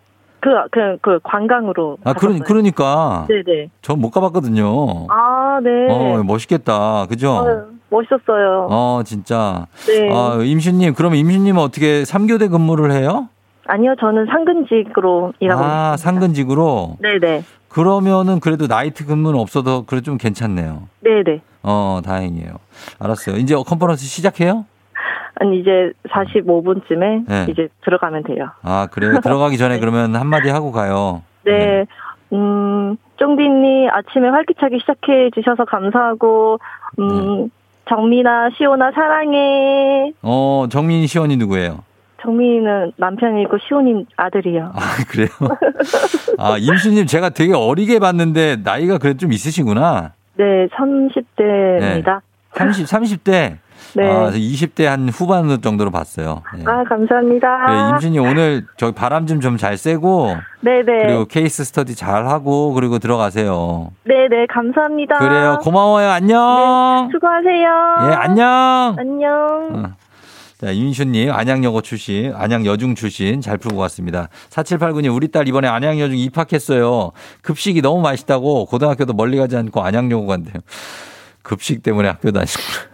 [0.43, 1.97] 그, 그그 그 관광으로.
[2.03, 3.25] 아, 그러, 그러니까.
[3.29, 3.69] 네네.
[3.81, 5.07] 전 못 가봤거든요.
[5.09, 5.69] 아, 네.
[5.89, 7.05] 어, 멋있겠다.
[7.07, 7.31] 그죠?
[7.37, 8.67] 아유, 어, 멋있었어요.
[8.69, 9.65] 어, 진짜.
[9.87, 10.09] 네.
[10.11, 13.29] 아, 임신님, 그럼 임신님 어떻게 3교대 근무를 해요?
[13.67, 15.97] 아니요, 저는 상근직으로 일하고 아, 있습니다.
[15.97, 16.97] 상근직으로?
[16.99, 17.45] 네네.
[17.69, 20.83] 그러면은 그래도 나이트 근무는 없어도 그래 도좀 괜찮네요.
[20.99, 21.41] 네네.
[21.63, 22.51] 어, 다행이에요.
[22.99, 23.37] 알았어요.
[23.37, 24.65] 이제 컨퍼런스 시작해요?
[25.35, 27.45] 아니 이제 45분쯤에 네.
[27.49, 28.49] 이제 들어가면 돼요.
[28.61, 29.19] 아 그래요?
[29.21, 31.23] 들어가기 전에 그러면 한마디 하고 가요.
[31.43, 31.51] 네.
[31.53, 31.85] 네.
[32.33, 36.57] 음, 쫑디님 아침에 활기차게 시작해 주셔서 감사하고,
[36.97, 37.07] 음,
[37.43, 37.47] 네.
[37.87, 40.11] 정민아, 시온아, 사랑해.
[40.23, 41.83] 어, 정민, 시온이 누구예요?
[42.23, 44.71] 정민이는 남편이고 시온이 아들이요.
[44.73, 45.27] 아, 그래요?
[46.39, 50.13] 아, 임수님 제가 되게 어리게 봤는데 나이가 그래도 좀 있으시구나.
[50.35, 52.03] 네, 30대입니다.
[52.03, 52.03] 네.
[52.55, 53.57] 30, 30대?
[53.95, 54.09] 네.
[54.09, 56.41] 아, 20대 한 후반 정도로 봤어요.
[56.57, 56.63] 네.
[56.65, 57.67] 아, 감사합니다.
[57.71, 60.35] 네, 임신이 오늘 저기 바람 좀 좀잘 쐬고.
[60.61, 60.81] 네네.
[60.83, 61.03] 네.
[61.05, 63.91] 그리고 케이스 스터디 잘 하고 그리고 들어가세요.
[64.05, 65.19] 네네, 네, 감사합니다.
[65.19, 65.59] 그래요.
[65.61, 66.09] 고마워요.
[66.09, 67.07] 안녕.
[67.07, 68.09] 네, 수고하세요.
[68.09, 68.95] 예, 안녕.
[68.97, 69.29] 안녕.
[69.73, 69.83] 어.
[70.59, 74.29] 자, 윤슈님, 안양여고 출신, 안양여중 출신 잘 풀고 갔습니다.
[74.49, 77.11] 4789님, 우리 딸 이번에 안양여중 입학했어요.
[77.43, 80.55] 급식이 너무 맛있다고 고등학교도 멀리 가지 않고 안양여고 간대요.
[81.43, 82.92] 급식 때문에 학교 다니고.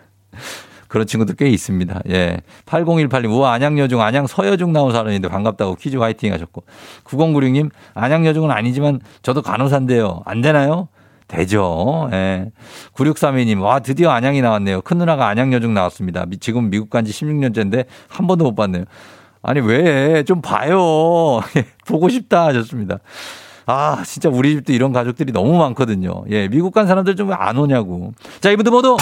[0.90, 2.02] 그런 친구들 꽤 있습니다.
[2.10, 2.42] 예.
[2.66, 6.64] 8018님, 우와, 안양여중, 안양 서여중 나온 사람인데 반갑다고 퀴즈 화이팅 하셨고.
[7.06, 10.22] 9096님, 안양여중은 아니지만 저도 간호사인데요.
[10.26, 10.90] 안 되나요?
[11.28, 12.10] 되죠.
[12.12, 12.48] 예.
[12.96, 14.82] 9632님, 와, 드디어 안양이 나왔네요.
[14.82, 16.26] 큰누나가 안양여중 나왔습니다.
[16.40, 18.84] 지금 미국 간 지 16년째인데 한 번도 못 봤네요.
[19.44, 20.24] 아니, 왜?
[20.24, 20.80] 좀 봐요.
[21.56, 22.98] 예, 보고 싶다 하셨습니다.
[23.72, 26.24] 아, 진짜 우리 집도 이런 가족들이 너무 많거든요.
[26.32, 28.14] 예, 미국 간 사람들 좀안 오냐고.
[28.42, 28.98] 자, 이분들 모두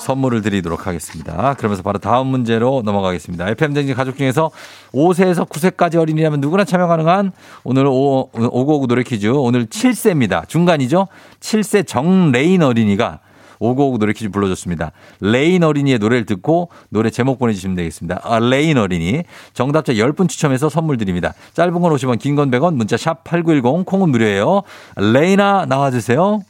[0.00, 1.54] 선물을 드리도록 하겠습니다.
[1.54, 3.48] 그러면서 바로 다음 문제로 넘어가겠습니다.
[3.52, 4.50] FM댕진 가족 중에서
[4.92, 7.32] 5세에서 9세까지 어린이라면 누구나 참여 가능한
[7.64, 9.28] 오늘 5, 599 노래 퀴즈.
[9.28, 10.46] 오늘 7세입니다.
[10.46, 11.08] 중간이죠?
[11.40, 13.20] 7세 정레인 어린이가
[13.60, 14.90] 오고오고 노래 퀴즈 불러줬습니다.
[15.20, 18.20] 레인 어린이의 노래를 듣고 노래 제목 보내주시면 되겠습니다.
[18.24, 19.22] 아, 레인 어린이.
[19.52, 21.34] 정답자 10분 추첨해서 선물 드립니다.
[21.54, 24.62] 짧은 건 50원, 긴 건 100원, 문자 샵 8910, 콩은 무료예요.
[24.96, 26.40] 레이나 나와주세요.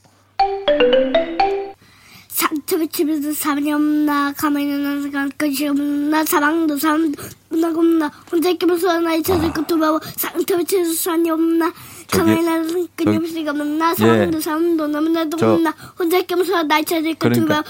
[2.29, 7.21] 삼촌의 집에서 사람이 없나 가만히 있는 것이 없나 사랑도 사람도
[7.53, 9.53] 없나 혼자 있기만 소나 잊혀질 아.
[9.53, 11.73] 것도 마워 삼촌의 집에서 사람이 없나
[12.11, 14.41] 강해나는 끊임없이 만나 사람도 예.
[14.41, 17.63] 사람도 너무도 만나 혼자 겸손한 나이 차지 그러니까,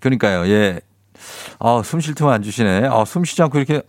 [0.00, 0.80] 그러니까요 예.
[1.60, 2.88] 아, 숨쉴 틈을 안 주시네.
[2.90, 3.82] 아, 숨 쉬지 않고 이렇게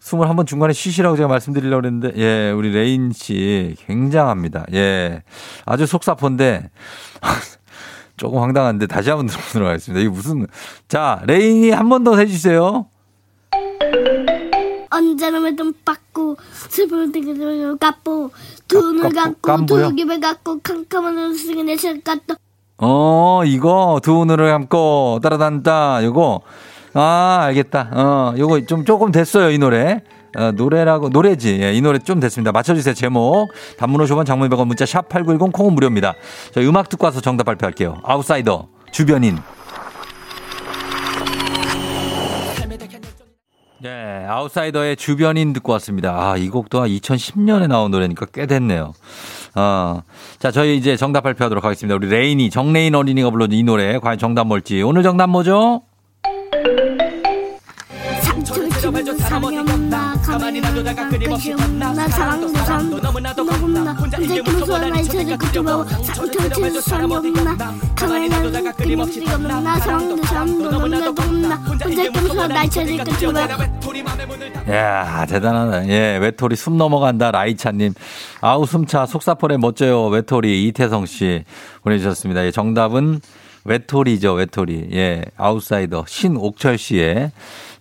[0.00, 4.64] 숨을 한번 중간에 쉬시라고 제가 말씀드리려고 그랬는데, 예, 우리 레인 씨 굉장합니다.
[4.74, 5.22] 예.
[5.64, 6.70] 아주 속사포인데,
[8.16, 10.00] 조금 황당한데 다시 한 번 들어보도록 하겠습니다.
[10.02, 10.48] 이게 무슨,
[10.88, 12.88] 자, 레인이 한 번 더 해주세요.
[14.98, 16.36] 언제나 좀 받고
[16.70, 17.32] 슬픔을 되게
[17.80, 18.30] 갚고
[18.72, 22.34] 눈을 감고 두 입을 갖고 캄캄한 음식에 내실 갖고
[22.78, 26.40] 어 이거 두 눈을 감고 따라단다 다 요거
[26.94, 30.02] 아 알겠다 어 요거 좀 조금 됐어요 이 노래
[30.36, 33.46] 어, 노래라고 노래지 예, 이 노래 좀 됐습니다 맞춰주세요 제목
[33.78, 36.14] 단문 50원 장문 100원 문자 샵 8910 콩은 무료입니다
[36.52, 39.38] 저 음악 듣고 와서 정답 발표할게요 아웃사이더 주변인
[43.80, 46.10] 네, 아웃사이더의 주변인 듣고 왔습니다.
[46.32, 48.92] 아, 이곡도한 2010년에 나온 노래니까 꽤 됐네요.
[49.54, 50.02] 어,
[50.40, 51.94] 자, 저희 이제 정답 발표하도록 하겠습니다.
[51.94, 54.82] 우리 레인이, 정레인 어린이가 불러준 이 노래, 과연 정답 뭘지.
[54.82, 55.82] 오늘 정답 뭐죠?
[60.38, 65.02] 가만히 놔두다가 끊임없이 겁나 사랑도 사랑도 너무나도 겁나 혼자 이름을 쳐보다이
[65.50, 67.56] 두려워 상처를 사람 어디가
[67.96, 73.46] 가만히 놔두다가 끊임없이 겁나 사랑도 사랑도 너무나도 겁나 혼자 이름을 쳐보다이 두려워
[74.70, 77.94] 야 대단하다 예 외톨이 숨 넘어간다 라이차님
[78.40, 81.44] 아우 숨차 속사포레 멋져요 외톨이 이태성 씨
[81.82, 83.20] 보내주셨습니다 예, 정답은
[83.64, 87.32] 외톨이죠 외톨이 예 아웃사이더 신옥철 씨의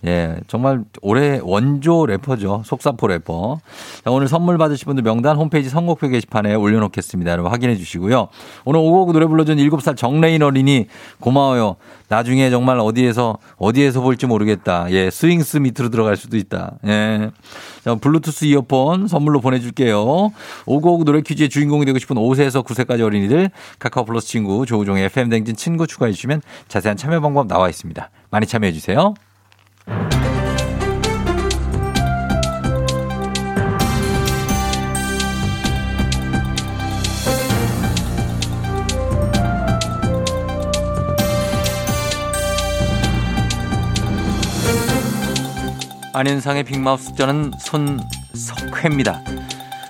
[0.06, 2.62] 예, 정말 올해 원조 래퍼죠.
[2.66, 3.60] 속사포 래퍼.
[4.04, 7.32] 자, 오늘 선물 받으실 분들 명단 홈페이지 선곡표 게시판에 올려놓겠습니다.
[7.32, 8.28] 여러분 확인해 주시고요.
[8.66, 10.86] 오늘 오곡 노래 불러준 7살 정레인 어린이
[11.20, 11.78] 고마워요.
[12.10, 14.86] 나중에 정말 어디에서, 어디에서 볼지 모르겠다.
[14.92, 16.74] 예, 스윙스 밑으로 들어갈 수도 있다.
[16.86, 17.32] 예.
[17.84, 20.32] 자, 블루투스 이어폰 선물로 보내줄게요.
[20.68, 25.88] 오곡 노래 퀴즈의 주인공이 되고 싶은 5세에서 9세까지 어린이들 카카오 플러스 친구 조우종의 FM댕진 친구
[25.88, 28.10] 추가해 주시면 자세한 참여 방법 나와 있습니다.
[28.30, 29.14] 많이 참여해 주세요.
[46.14, 49.22] 안윤상의 빅마우스 전은 손석회입니다.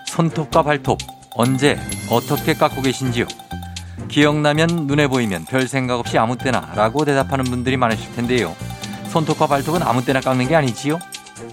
[0.07, 0.97] 손톱과 발톱
[1.35, 1.79] 언제
[2.11, 3.25] 어떻게 깎고 계신지요?
[4.09, 8.53] 기억나면 눈에 보이면 별 생각 없이 아무 때나 라고 대답하는 분들이 많으실 텐데요.
[9.07, 10.99] 손톱과 발톱은 아무 때나 깎는 게 아니지요?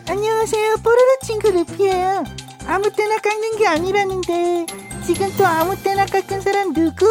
[0.09, 0.77] 안녕하세요.
[0.83, 2.25] 뽀로로 친구 루피예요.
[2.67, 4.67] 아무 때나 깎는 게 아니라는데
[5.05, 7.07] 지금 또 아무 때나 깎은 사람 누구?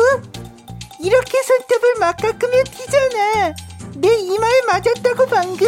[1.02, 3.54] 이렇게 손톱을 막 깎으면 튀잖아.
[3.96, 5.68] 내 이마에 맞았다고 방금.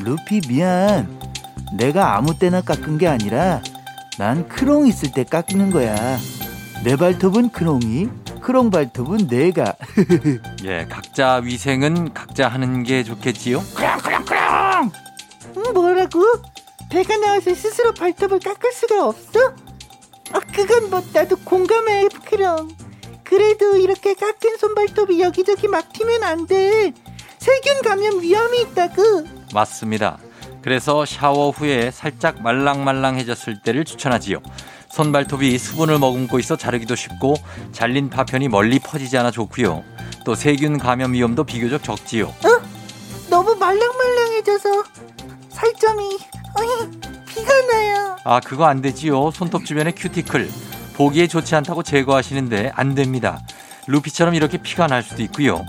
[0.00, 1.18] 루피 미안.
[1.76, 3.62] 내가 아무 때나 깎은 게 아니라
[4.18, 5.96] 난 크롱 있을 때 깎는 거야.
[6.84, 8.08] 내 발톱은 크롱이,
[8.40, 9.74] 크롱 발톱은 내가.
[10.64, 13.60] 예, 각자 위생은 각자 하는 게 좋겠지요.
[13.74, 14.90] 그렁그렁그렁.
[15.56, 16.24] 음, 어, 뭐라고?
[16.90, 19.38] 배가 나와서 스스로 발톱을 깎을 수가 없어?
[20.32, 22.70] 아, 그건 뭐 나도 공감해, 그럼.
[23.24, 26.92] 그래도 이렇게 깎인 손발톱이 여기저기 막 튀면 안 돼.
[27.38, 29.02] 세균 감염 위험이 있다고.
[29.54, 30.18] 맞습니다.
[30.62, 34.38] 그래서 샤워 후에 살짝 말랑말랑해졌을 때를 추천하지요.
[34.90, 37.34] 손발톱이 수분을 머금고 있어 자르기도 쉽고
[37.72, 39.84] 잘린 파편이 멀리 퍼지지 않아 좋고요.
[40.24, 42.26] 또 세균 감염 위험도 비교적 적지요.
[42.28, 42.62] 어?
[43.30, 44.68] 너무 말랑말랑해져서
[45.50, 46.02] 살점이
[46.58, 46.90] 어이,
[47.28, 48.16] 비가 나요.
[48.24, 49.30] 아 그거 안 되지요.
[49.30, 50.50] 손톱 주변의 큐티클
[50.94, 53.40] 보기에 좋지 않다고 제거하시는데 안 됩니다.
[53.86, 55.64] 루피처럼 이렇게 피가 날 수도 있고요.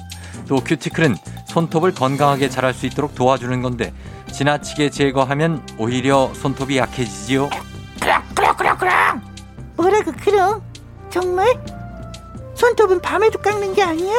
[0.47, 3.93] 또 큐티클은 손톱을 건강하게 자랄 수 있도록 도와주는 건데
[4.31, 7.49] 지나치게 제거하면 오히려 손톱이 약해지지요.
[7.99, 9.21] 그랑 그랑 그랑 그랑
[9.75, 10.62] 뭐라 그 그랑
[11.09, 11.53] 정말?
[12.55, 14.13] 손톱은 밤에도 깎는 게 아니야?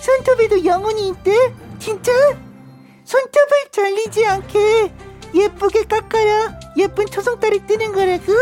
[0.00, 1.32] 손톱에도 영혼이 있대?
[1.78, 2.12] 진짜?
[3.04, 4.92] 손톱을 잘리지 않게
[5.34, 8.32] 예쁘게 깎아야 예쁜 초성딸이 뜨는 거라고?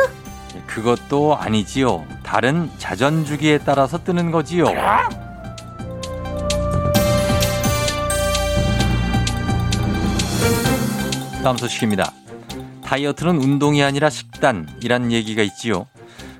[0.67, 2.05] 그것도 아니지요.
[2.23, 4.65] 다른 자전 주기에 따라서 뜨는 거지요.
[11.43, 12.13] 다음 소식입니다.
[12.85, 15.87] 다이어트는 운동이 아니라 식단이란 얘기가 있지요.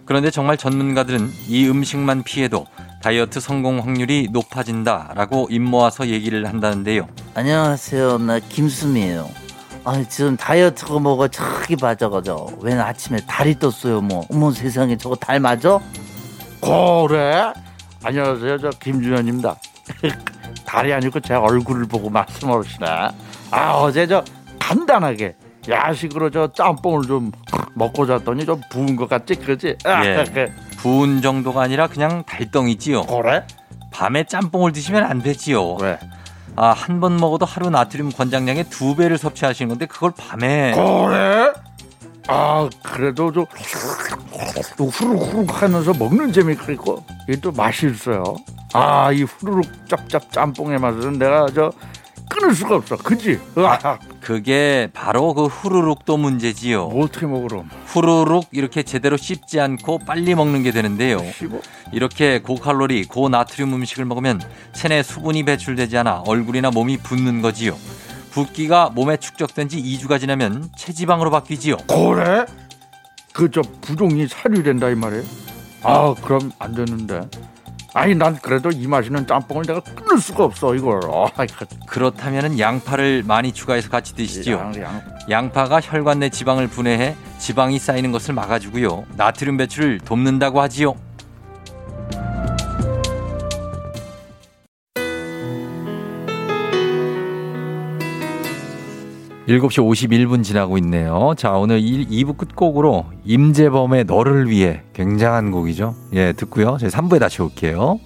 [0.07, 2.67] 그런데 정말 전문가들은 이 음식만 피해도
[3.05, 7.07] 다이어트 성공 확률이 높아진다라고 입 모아서 얘기를 한다는데요.
[7.35, 8.17] 안녕하세요.
[8.17, 9.29] 나 김수미예요.
[9.85, 12.49] 아, 지금 다이어트가 뭐가 저기 맞아가죠.
[12.63, 14.27] 웬 아침에 다리 떴어요, 뭐.
[14.33, 15.79] 어머 세상에 저거 달 맞아?
[16.63, 17.53] 그래?
[18.03, 18.57] 안녕하세요.
[18.57, 19.55] 저 김준현입니다.
[20.65, 22.87] 다리 아니고 제 얼굴을 보고 말씀하시네.
[23.51, 24.25] 아, 어제 저
[24.59, 25.37] 간단하게
[25.69, 27.33] 야식으로 저 짬뽕을 좀
[27.75, 29.77] 먹고 잤더니 좀 부은 것 같지, 그지?
[29.87, 30.25] 예.
[30.33, 30.51] 그
[30.85, 33.07] 부은 정도가 아니라 그냥 달덩이지요.
[33.07, 33.47] 그래?
[33.91, 35.77] 밤에 짬뽕을 드시면 안 되지요.
[35.77, 35.99] 왜?
[36.57, 41.53] 아, 한 번 먹어도 하루 나트륨 권장량의 두 배를 섭취하시는 건데 그걸 밤에 그래?
[42.29, 43.47] 아, 그래도 좀
[44.91, 48.23] 후루룩 하면서 먹는 재미가 있고 이게 또 맛이 있어요.
[48.75, 51.73] 아, 이 후루룩 짭짭 짬뽕의 맛은 내가 저
[52.29, 52.97] 끊을 수가 없어.
[52.97, 53.39] 그지?
[53.57, 56.89] 아, 그게 바로 그 후루룩도 문제지요.
[56.89, 57.65] 뭐 어떻게 먹으러?
[57.87, 61.19] 후루룩 이렇게 제대로 씹지 않고 빨리 먹는 게 되는데요.
[61.19, 61.61] 씹어?
[61.93, 64.41] 이렇게 고칼로리, 고나트륨 음식을 먹으면
[64.73, 67.77] 체내 수분이 배출되지 않아 얼굴이나 몸이 붓는 거지요.
[68.31, 71.77] 붓기가 몸에 축적된 지 2주가 지나면 체지방으로 바뀌지요.
[71.87, 72.47] 그래?
[73.33, 75.23] 그저 부종이 살이 된다 이 말이에요?
[75.83, 77.21] 아, 아 그럼 안 되는데.
[77.97, 80.99] 아니 난 그래도 이 맛있는 짬뽕을 내가 끊을 수가 없어 이걸.
[81.05, 84.73] 아, 그- 그렇다면 양파를 많이 추가해서 같이 드시지요.
[85.31, 89.05] 양, 파가 혈관 내 지방을 분해해 지방이 쌓이는 것을 막아주고요.
[89.17, 90.97] 나트륨 배출을 돕는다고 하지요.
[99.49, 101.35] 7시 51분 지나고 있네요.
[101.37, 105.95] 자, 오늘 2부 끝곡으로 임재범의 너를 위해 굉장한 곡이죠.
[106.15, 106.77] 예, 듣고요.
[106.81, 107.99] 제 3부에 다시 올게요.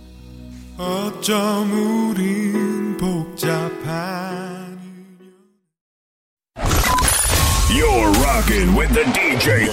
[7.70, 9.68] You're rocking with the DJ.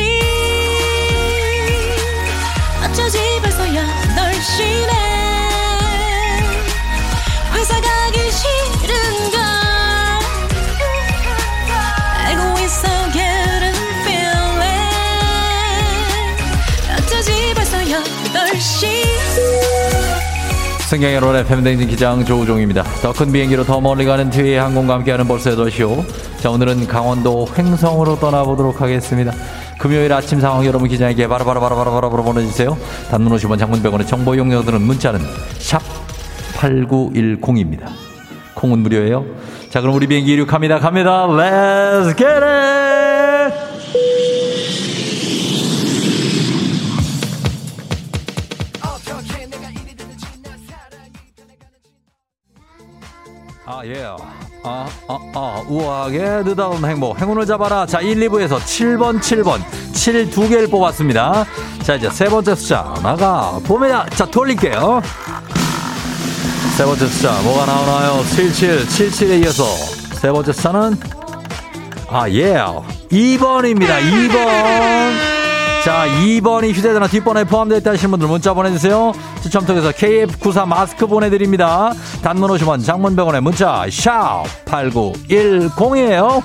[2.89, 3.85] 어쩌지 벌써야
[4.17, 5.12] 8시네.
[20.93, 22.83] 승객 여러분, FM댕진 기장 조우종입니다.
[23.01, 26.03] 더 큰 비행기로 더 멀리 가는 뒤에 항공과 함께하는 벌써의시쇼
[26.39, 29.33] 자, 오늘은 강원도 횡성으로 떠나보도록 하겠습니다.
[29.79, 32.77] 금요일 아침 상황 여러분 기장에게 바로바로바로바로바로 보내주세요.
[33.09, 35.19] 단문 50원 장문병원의 정보 용역들은 문자는
[36.59, 37.87] 샵8910입니다.
[38.53, 39.25] 콩은 무료예요.
[39.71, 40.77] 자, 그럼 우리 비행기 이륙합니다.
[40.77, 41.25] 갑니다.
[41.27, 42.82] Let's get it!
[53.85, 54.05] 예.
[54.65, 57.85] 아, 아, 아, 우아하게 느닷없는 행복, 행운을 잡아라.
[57.85, 59.59] 자, 1, 2부에서 7번, 7번,
[59.93, 61.45] 7 2 개를 뽑았습니다.
[61.83, 65.01] 자, 이제 세 번째 숫자 나가 봄에다 자, 돌릴게요.
[66.77, 68.23] 세 번째 숫자 뭐가 나오나요?
[68.29, 69.63] 77, 77에 이어서
[70.15, 70.95] 세 번째 숫자는
[72.09, 72.53] 아, 예.
[73.11, 73.99] 2번입니다.
[73.99, 75.42] 2번.
[75.83, 79.11] 자, 2번이 휴대전화 뒷번호에 포함되어 있다 하시는 분들 문자 보내주세요.
[79.41, 81.91] 추첨 통해서 KF94 마스크 보내드립니다.
[82.21, 86.41] 단문 오0원 장문 병원에 문자 샵 8910이에요.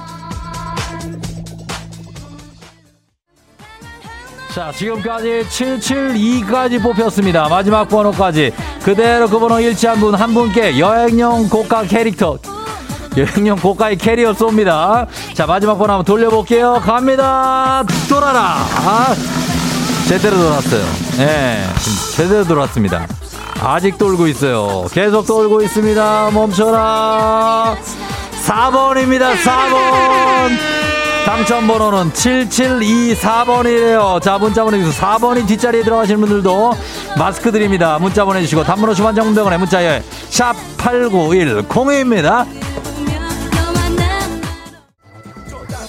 [4.57, 7.49] 자, 지금까지 772까지 뽑혔습니다.
[7.49, 8.51] 마지막 번호까지
[8.83, 12.39] 그대로 그 번호 일치한 분 한 분께 여행용 고가 캐릭터
[13.19, 15.07] 여행용 예, 고가의 캐리어 쏩니다.
[15.35, 16.81] 자, 마지막 번호 한번 돌려볼게요.
[16.85, 17.83] 갑니다.
[18.09, 18.55] 돌아라.
[18.77, 19.15] 아,
[20.09, 20.85] 제대로 돌았어요.
[21.19, 21.65] 예, 네,
[22.15, 23.07] 제대로 돌았습니다.
[23.61, 24.87] 아직 돌고 있어요.
[24.93, 26.31] 계속 돌고 있습니다.
[26.33, 27.75] 멈춰라.
[28.47, 29.33] 4번입니다.
[29.33, 29.77] 4번.
[31.27, 34.23] 당첨 번호는 7724번이래요.
[34.23, 34.93] 자, 문자 보내주세요.
[34.93, 36.73] 4번이 뒷자리에 들어가시는 분들도
[37.19, 37.99] 마스크 드립니다.
[38.01, 40.03] 문자 보내주시고, 단문 50원 정병원의 문자열,
[40.79, 42.47] 샵8910입니다.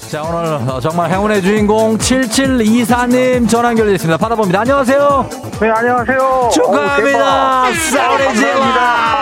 [0.09, 4.17] 자, 오늘 어, 정말 행운의 주인공 7724님 전화 연결되어 있습니다.
[4.17, 4.61] 받아봅니다.
[4.61, 5.29] 안녕하세요.
[5.61, 6.49] 네, 안녕하세요.
[6.51, 7.65] 축하합니다.
[7.69, 9.19] 네, 사우레지입니다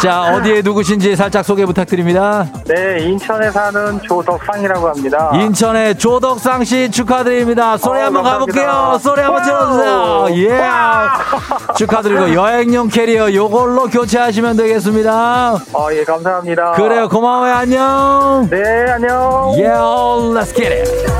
[0.00, 2.46] 자, 어디에 누구신지 살짝 소개 부탁드립니다.
[2.66, 5.30] 네, 인천에 사는 조덕상이라고 합니다.
[5.34, 7.76] 인천의 조덕상 씨 축하드립니다.
[7.76, 8.96] 소리 한번 가볼게요.
[8.98, 10.28] 소리 한번 질러주세요.
[10.50, 10.58] 예.
[11.76, 15.12] 축하드리고 여행용 캐리어 요걸로 교체하시면 되겠습니다.
[15.12, 16.72] 아, 예, 감사합니다.
[16.72, 17.08] 그래요.
[17.10, 17.52] 고마워요.
[17.54, 18.48] 안녕.
[18.50, 19.49] 네, 안녕.
[19.58, 21.10] Yeah, let's get it.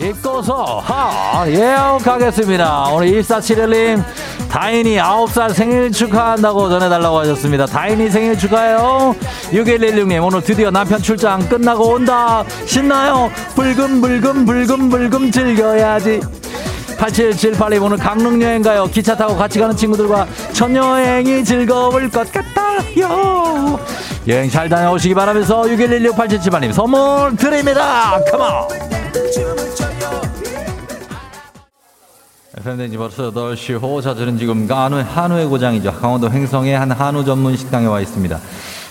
[0.00, 4.02] 입고서 하 예요 가겠습니다 오늘 1471님
[4.50, 9.16] 다인이 9살 생일 축하한다고 전해달라고 하셨습니다 다인이 생일 축하해요
[9.52, 16.20] 6116님 오늘 드디어 남편 출장 끝나고 온다 신나요 불금불금불금불금 불금, 불금 즐겨야지
[17.06, 18.86] 8778님 오늘 강릉 여행 가요.
[18.86, 23.78] 기차 타고 같이 가는 친구들과 첫 여행이 즐거울 것같아요
[24.26, 28.18] 여행 잘 다녀오시기 바라면서 6 1 1 6 8 7 7님 선물 드립니다.
[28.30, 28.68] 컴온.
[32.58, 34.00] f m 대행 벌써 8시 호.
[34.00, 35.92] 자, 저는 지금 한우, 한우의 고장이죠.
[36.00, 38.40] 강원도 횡성의 한 한우 전문 식당에 와 있습니다.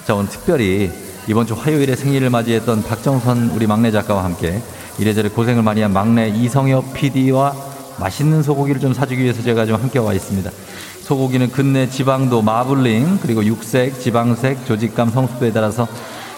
[0.05, 0.91] 자, 오늘 특별히
[1.27, 4.61] 이번 주 화요일에 생일을 맞이했던 박정선 우리 막내 작가와 함께
[4.99, 9.99] 이래저래 고생을 많이 한 막내 이성엽 PD와 맛있는 소고기를 좀 사주기 위해서 제가 좀 함께
[9.99, 10.49] 와 있습니다.
[11.03, 15.87] 소고기는 근내 지방도 마블링 그리고 육색, 지방색, 조직감, 성수도에 따라서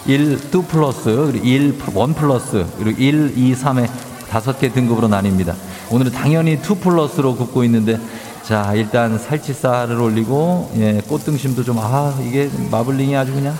[0.05, 1.61] 1, 2 플러스 그리고 1,
[1.95, 3.89] 1 플러스 그리고 1, 2, 3의
[4.29, 5.53] 다섯 개 등급으로 나뉩니다.
[5.91, 7.99] 오늘은 당연히 2 플러스로 굽고 있는데
[8.43, 13.55] 자 일단 살치살을 올리고 예, 꽃등심도 좀 아 이게 마블링이 아주 그냥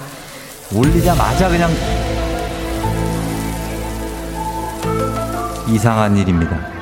[0.73, 1.69] 올리자마자 그냥
[5.69, 6.74] 이상한 일입니다.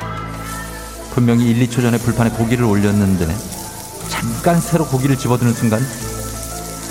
[1.14, 3.28] 분명히 1, 2초 전에 불판에 고기를 올렸는데
[4.10, 5.80] 잠깐 새로 고기를 집어드는 순간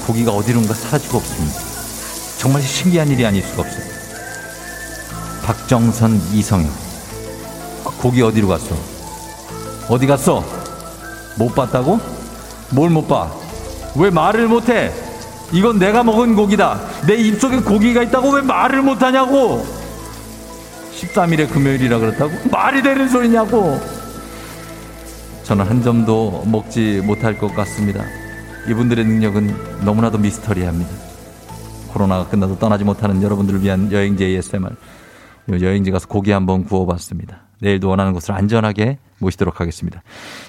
[0.07, 1.59] 고기가 어디론가 사라지고 없습니다.
[2.39, 3.93] 정말 신기한 일이 아닐 수가 없습니다.
[5.45, 6.71] 박정선, 이성혁.
[8.01, 8.77] 고기 어디로 갔어?
[9.91, 10.45] 어디 갔어?
[11.37, 11.99] 못 봤다고?
[12.71, 13.31] 뭘 못 봐?
[13.97, 14.93] 왜 말을 못해?
[15.53, 16.81] 이건 내가 먹은 고기다.
[17.07, 19.67] 내 입속에 고기가 있다고 왜 말을 못하냐고!
[20.97, 22.33] 13일에 금요일이라 그렇다고?
[22.51, 23.81] 말이 되는 소리냐고!
[25.53, 28.03] 저는 한 점도 먹지 못할 것 같습니다.
[28.71, 30.91] 이분들의 능력은 너무나도 미스터리합니다.
[31.93, 34.71] 코로나가 끝나도 떠나지 못하는 여러분들을 위한 여행지 ASMR.
[35.61, 37.43] 여행지 가서 고기 한번 구워봤습니다.
[37.61, 40.03] 내일도 원하는 곳을 안전하게 모시도록 하겠습니다.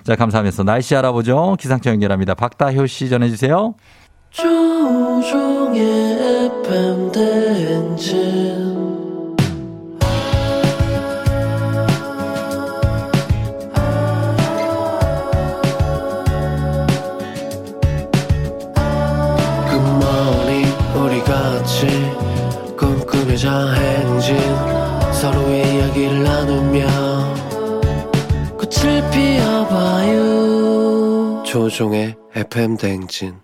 [0.05, 1.57] 자, 감사하면서 날씨 알아보죠.
[1.59, 2.33] 기상청 연결합니다.
[2.35, 3.75] 박다효 씨 전해주세요.
[4.29, 5.81] 조종의
[6.45, 8.71] FM 대행진
[31.53, 33.37] 조종의 FM 대행진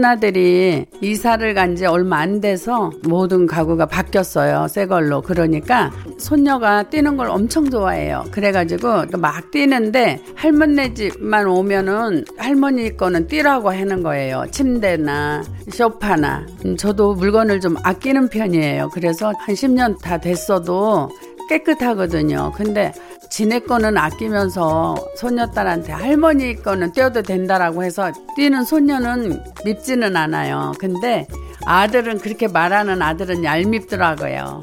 [0.00, 4.66] 큰아들이 이사를 간 지 얼마 안 돼서 모든 가구가 바뀌었어요.
[4.66, 5.22] 새 걸로.
[5.22, 8.24] 그러니까 손녀가 뛰는 걸 엄청 좋아해요.
[8.32, 14.44] 그래가지고 막 뛰는데 할머니 집만 오면은 할머니 거는 뛰라고 하는 거예요.
[14.50, 16.46] 침대나 쇼파나.
[16.64, 18.90] 음, 저도 물건을 좀 아끼는 편이에요.
[18.92, 21.08] 그래서 한 10년 다 됐어도
[21.50, 22.52] 깨끗하거든요.
[22.56, 22.92] 근데
[23.30, 30.72] 지네 거는 아끼면서 손녀딸한테 할머니 거는 떼어도 된다라고 해서 뛰는 손녀는 밉지는 않아요.
[30.80, 31.26] 근데
[31.64, 34.62] 아들은 그렇게 말하는 아들은 얄밉더라고요.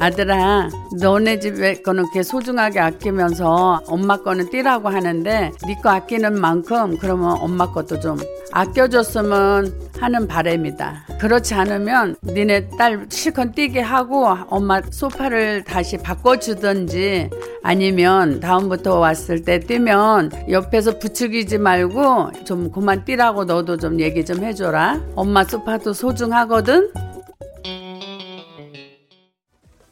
[0.00, 0.68] 아들아
[1.00, 7.36] 너네 집에 거는 이렇게 소중하게 아끼면서 엄마 거는 띠라고 하는데 네 거 아끼는 만큼 그러면
[7.40, 8.16] 엄마 것도 좀
[8.52, 17.30] 아껴줬으면 하는 바램이다 그렇지 않으면 니네 딸 실컷 뛰게 하고 엄마 소파를 다시 바꿔주든지
[17.64, 24.42] 아니면 다음부터 왔을 때 뛰면 옆에서 부추기지 말고 좀 그만 뛰라고 너도 좀 얘기 좀
[24.42, 25.00] 해줘라.
[25.16, 26.90] 엄마 소파도 소중하거든.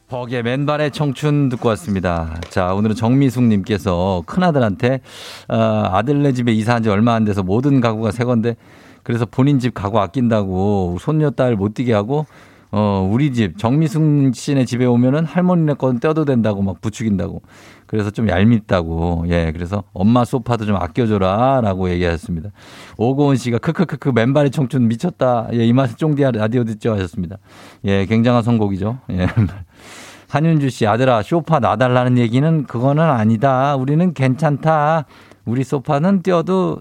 [0.09, 2.39] 버게 맨발의 청춘 듣고 왔습니다.
[2.49, 5.01] 자, 오늘은 정미숙님께서 큰아들한테
[5.49, 8.55] 어, 아, 아들네 집에 이사한 지 얼마 안 돼서 모든 가구가 새 건데
[9.03, 12.25] 그래서 본인 집 가구 아낀다고 손녀 딸 못 뛰게 하고
[12.71, 17.41] 어, 우리 집 정미숙 씨네 집에 오면은 할머니네 건 떼도 어 된다고 막 부추긴다고
[17.87, 19.25] 그래서 좀 얄밉다고.
[19.29, 22.51] 예, 그래서 엄마 소파도 좀 아껴줘라 라고 얘기하셨습니다.
[22.97, 25.47] 오고은 씨가 크크크크 맨발의 청춘 미쳤다.
[25.53, 27.37] 예, 이 맛에 쫑디 라디오 듣죠 하셨습니다.
[27.85, 28.99] 예, 굉장한 선곡이죠.
[29.11, 29.25] 예.
[30.29, 33.77] 한윤주 씨 아들아 소파 놔달라는 얘기는 그거는 아니다.
[33.77, 35.05] 우리는 괜찮다.
[35.45, 36.79] 우리 소파는 뛰어도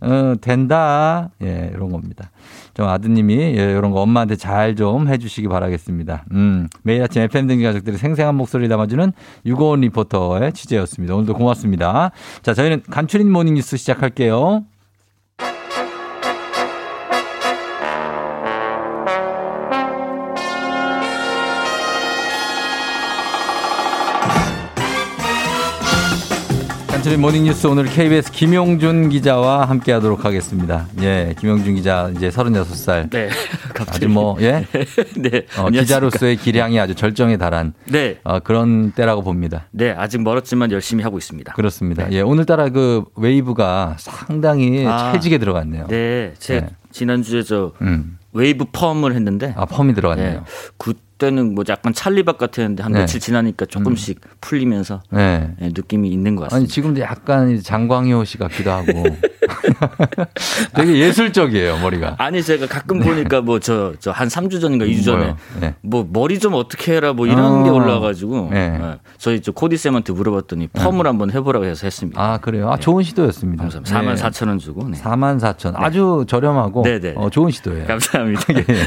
[0.00, 1.28] 어, 된다.
[1.42, 2.30] 예, 이런 겁니다.
[2.74, 6.24] 좀 아드님이 예, 이런 거 엄마한테 잘 좀 해주시기 바라겠습니다.
[6.32, 9.12] 음, 매일 아침 FM 등지 가족들의 생생한 목소리 담아주는
[9.44, 11.14] 유고원 리포터의 취재였습니다.
[11.16, 12.12] 오늘도 고맙습니다.
[12.42, 14.64] 자, 저희는 간추린 모닝뉴스 시작할게요.
[27.00, 30.86] 간추린 모닝뉴스 오늘 KBS 김용준 기자와 함께 하도록 하겠습니다.
[31.00, 33.10] 예, 김용준 기자 이제 36살.
[33.10, 33.30] 네.
[33.74, 34.04] 갑자기.
[34.04, 34.66] 아주 뭐, 예?
[35.16, 35.46] 네.
[35.56, 38.18] 어, 기자로서의 기량이 아주 절정에 달한 네.
[38.22, 39.64] 어, 그런 때라고 봅니다.
[39.70, 41.54] 네, 아직 멀었지만 열심히 하고 있습니다.
[41.54, 42.04] 그렇습니다.
[42.06, 42.16] 네.
[42.16, 45.86] 예, 오늘따라 그 웨이브가 상당히 아, 찰지게 들어갔네요.
[45.86, 46.34] 네.
[46.38, 46.68] 제 네.
[46.90, 48.18] 지난주에 저 음.
[48.34, 49.54] 웨이브 펌을 했는데.
[49.56, 50.30] 아, 펌이 들어갔네요.
[50.32, 50.40] 네.
[51.20, 53.00] 그때는 뭐 약간 찰리박 같았는데 한 네.
[53.00, 54.30] 며칠 지나니까 조금씩 음.
[54.40, 55.52] 풀리면서 네.
[55.58, 56.56] 네, 느낌이 있는 것 같습니다.
[56.56, 58.86] 아니 지금도 약간 장광효 씨 같기도 하고
[60.74, 62.16] 되게 예술적이에요 머리가.
[62.18, 63.04] 아니 제가 가끔 네.
[63.08, 65.74] 보니까 뭐 저 저한 3주 전인가 2주 전에 네.
[65.82, 67.62] 뭐 머리 좀 어떻게 해라 뭐 이런 어.
[67.64, 68.78] 게 올라와가지고 네.
[68.82, 72.18] 예, 저희 저 코디 쌤한테 물어봤더니 펌을 한번 해보라고 해서 했습니다.
[72.22, 72.70] 아 그래요?
[72.70, 72.80] 아 예.
[72.80, 73.68] 좋은 시도였습니다.
[73.68, 74.14] 감사합니다.
[74.14, 74.88] 4만 4천 원 주고.
[74.88, 74.96] 네.
[74.98, 76.84] 4만 4천 아주 저렴하고
[77.16, 77.86] 어, 좋은 시도예요.
[77.86, 78.40] 감사합니다.
[78.70, 78.86] 예.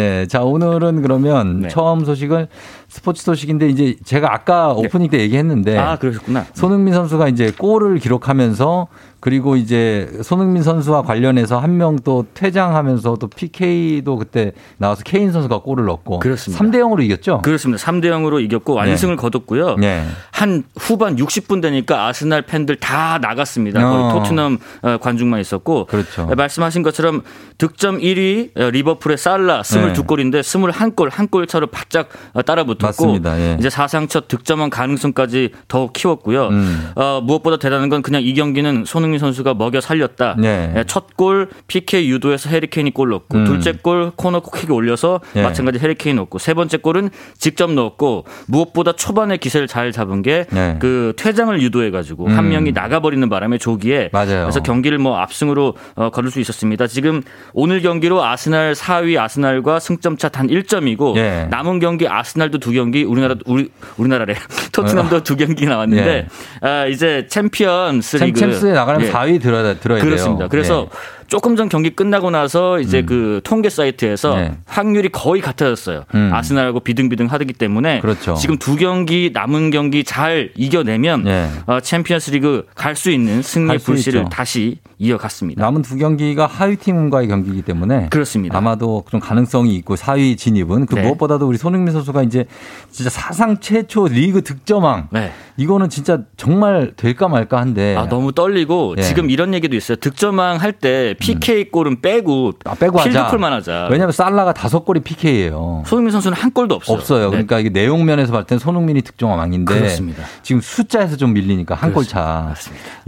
[0.00, 2.46] 예, 자 오늘은 그러면 처음 소식은
[2.90, 4.80] 스포츠 소식인데 이제 제가 아까 네.
[4.84, 6.44] 오프닝 때 얘기했는데 아 그러셨구나.
[6.54, 8.88] 손흥민 선수가 이제 골을 기록하면서
[9.20, 15.58] 그리고 이제 손흥민 선수와 관련해서 한 명 또 퇴장하면서 또 PK도 그때 나와서 케인 선수가
[15.60, 16.62] 골을 넣고 그렇습니다.
[16.64, 17.42] 3대 0으로 이겼죠?
[17.42, 17.82] 그렇습니다.
[17.84, 19.20] 3대 0으로 이겼고 완승을 네.
[19.20, 19.76] 거뒀고요.
[19.76, 20.04] 네.
[20.30, 23.80] 한 후반 60분 되니까 아스날 팬들 다 나갔습니다.
[23.82, 24.12] 거의 어.
[24.14, 26.28] 토트넘 어, 관중만 있었고 그렇죠.
[26.30, 27.22] 예, 말씀하신 것처럼
[27.58, 30.42] 득점 1위 어, 리버풀의 살라 22골인데 네.
[30.42, 32.08] 21골 한 골 차로 바짝
[32.44, 33.38] 따라붙 듣고 맞습니다.
[33.38, 33.56] 예.
[33.60, 36.48] 이제 사상 첫 득점한 가능성까지 더 키웠고요.
[36.48, 36.90] 음.
[36.96, 40.36] 어, 무엇보다 대단한 건 그냥 이 경기는 손흥민 선수가 먹여 살렸다.
[40.38, 40.72] 네.
[40.76, 40.84] 예.
[40.84, 43.44] 첫골 PK 유도에서 해리케인이 골 넣고 음.
[43.44, 45.42] 둘째 골 코너 킥이 올려서 예.
[45.42, 50.78] 마찬가지 해리케인 넣고 세 번째 골은 직접 넣었고 무엇보다 초반에 기세를 잘 잡은 게그 네.
[50.82, 51.12] 예.
[51.16, 52.36] 퇴장을 유도해 가지고 음.
[52.36, 54.42] 한 명이 나가버리는 바람에 조기에 맞아요.
[54.44, 56.86] 그래서 경기를 뭐 압승으로 어, 거둘 수 있었습니다.
[56.86, 57.22] 지금
[57.52, 61.46] 오늘 경기로 아스날 4위 아스날과 승점차 단 1점이고 예.
[61.50, 64.34] 남은 경기 아스날도 두두 경기 우리나라 우리 우리나라래
[64.70, 65.20] 토트넘도 어.
[65.22, 66.26] 두 경기 나왔는데 예.
[66.60, 69.10] 아 이제 챔피언스 리그 챔스에 나가면 예.
[69.12, 70.04] 4위 들어 들어야 돼요.
[70.04, 70.46] 그렇습니다.
[70.46, 70.96] 그래서 예.
[71.30, 73.06] 조금 전 경기 끝나고 나서 이제 음.
[73.06, 74.52] 그 통계 사이트에서 네.
[74.66, 76.02] 확률이 거의 같아졌어요.
[76.14, 76.30] 음.
[76.34, 78.34] 아스날하고 비등비등 하기 때문에 그렇죠.
[78.34, 81.48] 지금 두 경기 남은 경기 잘 이겨내면 네.
[81.66, 85.64] 어, 챔피언스리그 갈 수 있는 승리 불씨를 다시 이어갔습니다.
[85.64, 88.58] 남은 두 경기가 하위 팀과의 경기이기 때문에 그렇습니다.
[88.58, 91.02] 아마도 좀 가능성이 있고 4위 진입은 그 네.
[91.02, 92.44] 무엇보다도 우리 손흥민 선수가 이제
[92.90, 95.32] 진짜 사상 최초 리그 득점왕 네.
[95.56, 99.02] 이거는 진짜 정말 될까 말까 한데 아, 너무 떨리고 예.
[99.02, 99.96] 지금 이런 얘기도 있어요.
[99.96, 101.70] 득점왕 할때 PK 음.
[101.70, 103.74] 골은 빼고 아, 빼고 필드풀만 하자.
[103.74, 103.88] 하자.
[103.92, 105.82] 왜냐하면 살라가 다섯 골이 PK예요.
[105.86, 106.96] 손흥민 선수는 한 골도 없어요.
[106.98, 107.24] 없어요.
[107.24, 107.30] 네.
[107.32, 110.24] 그러니까 이게 내용 면에서 봤을 땐 손흥민이 득점 왕인데 그렇습니다.
[110.40, 112.54] 지금 숫자에서 좀 밀리니까 한 골 차.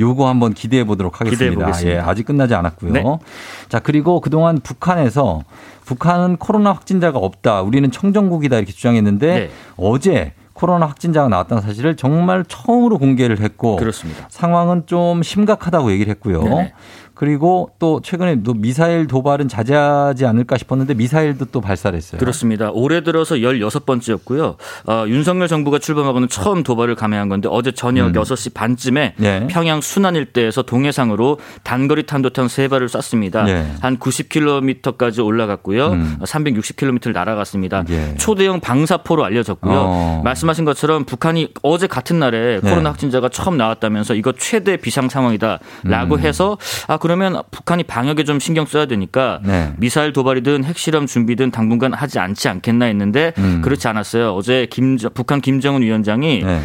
[0.01, 1.73] 요거 한번 기대해 보도록 하겠습니다.
[1.87, 2.93] 예, 아직 끝나지 않았고요.
[2.93, 3.03] 네.
[3.69, 5.43] 자 그리고 그동안 북한에서
[5.85, 7.63] 북한은 코로나 확진자가 없다.
[7.63, 9.51] 우리는 청정국이다 이렇게 주장했는데 네.
[9.77, 14.27] 어제 코로나 확진자가 나왔다는 사실을 정말 처음으로 공개를 했고 그렇습니다.
[14.31, 16.43] 상황은 좀 심각하다고 얘기를 했고요.
[16.43, 16.73] 네네.
[17.23, 22.19] 그리고 또 최근에 또 미사일 도발은 자제하지 않을까 싶었는데 미사일도 또 발사를 했어요.
[22.19, 22.71] 그렇습니다.
[22.73, 24.57] 올해 들어서 16번째였고요.
[24.89, 28.13] 어, 윤석열 정부가 출범하고는 처음 도발을 감행한 건데 어제 저녁 음.
[28.21, 29.47] 6시 반쯤에 네.
[29.49, 33.43] 평양 순안 일대에서 동해상으로 단거리 탄도탄 세발을 쐈습니다.
[33.45, 33.71] 네.
[33.81, 35.89] 한 90km까지 올라갔고요.
[35.93, 36.17] 음.
[36.23, 37.85] 360km를 날아갔습니다.
[37.91, 38.17] 예.
[38.17, 39.73] 초대형 방사포로 알려졌고요.
[39.77, 40.21] 어.
[40.25, 42.69] 말씀하신 것처럼 북한이 어제 같은 날에 네.
[42.69, 46.19] 코로나 확진자가 처음 나왔다면서 이거 최대 비상 상황이다라고 음.
[46.19, 46.59] 해서
[46.89, 49.75] 아 그럼 그러면 북한이 방역에 좀 신경 써야 되니까 네.
[49.77, 53.61] 미사일 도발이든 핵실험 준비든 당분간 하지 않지 않겠나 했는데 음.
[53.63, 54.33] 그렇지 않았어요.
[54.35, 56.61] 어제 김 북한 김정은 위원장이 네.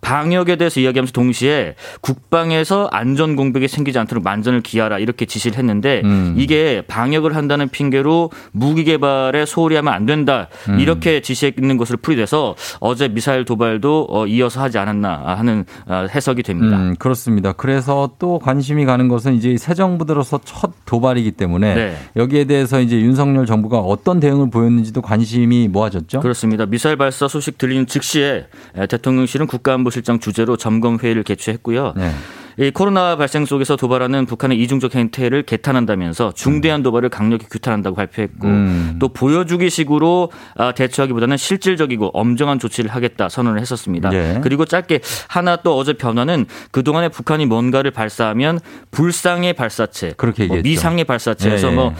[0.00, 6.34] 방역에 대해서 이야기하면서 동시에 국방에서 안전 공백이 생기지 않도록 만전을 기하라 이렇게 지시를 했는데 음.
[6.38, 10.80] 이게 방역을 한다는 핑계로 무기 개발에 소홀히 하면 안 된다 음.
[10.80, 16.76] 이렇게 지시했는 것으로 풀이돼서 어제 미사일 도발도 어, 이어서 하지 않았나 하는 어, 해석이 됩니다.
[16.78, 17.52] 음, 그렇습니다.
[17.52, 21.96] 그래서 또 관심이 가는 것은 이제 새 정부 들어서 첫 도발이기 때문에 네.
[22.16, 26.20] 여기에 대해서 이제 윤석열 정부가 어떤 대응을 보였는지도 관심이 모아졌죠.
[26.20, 26.64] 그렇습니다.
[26.66, 28.46] 미사일 발사 소식 들리는 즉시에
[28.88, 31.92] 대통령실은 국가안보 국방실장 주재로 점검회의를 개최했고요.
[31.96, 32.10] 네.
[32.56, 38.96] 이 코로나 발생 속에서 도발하는 북한의 이중적 행태를 개탄한다면서 중대한 도발을 강력히 규탄한다고 발표했고 음.
[38.98, 44.10] 또 보여주기식으로 아, 대처하기보다는 실질적이고 엄정한 조치를 하겠다 선언을 했었습니다.
[44.12, 44.40] 예.
[44.42, 48.58] 그리고 짧게 하나 또 어제 변화는 그동안에 북한이 뭔가를 발사하면
[48.90, 50.68] 불상의 발사체, 그렇게 뭐 얘기했죠.
[50.68, 51.70] 뭐 미상의 발사체에서 예.
[51.70, 51.74] 예.
[51.74, 51.94] 뭐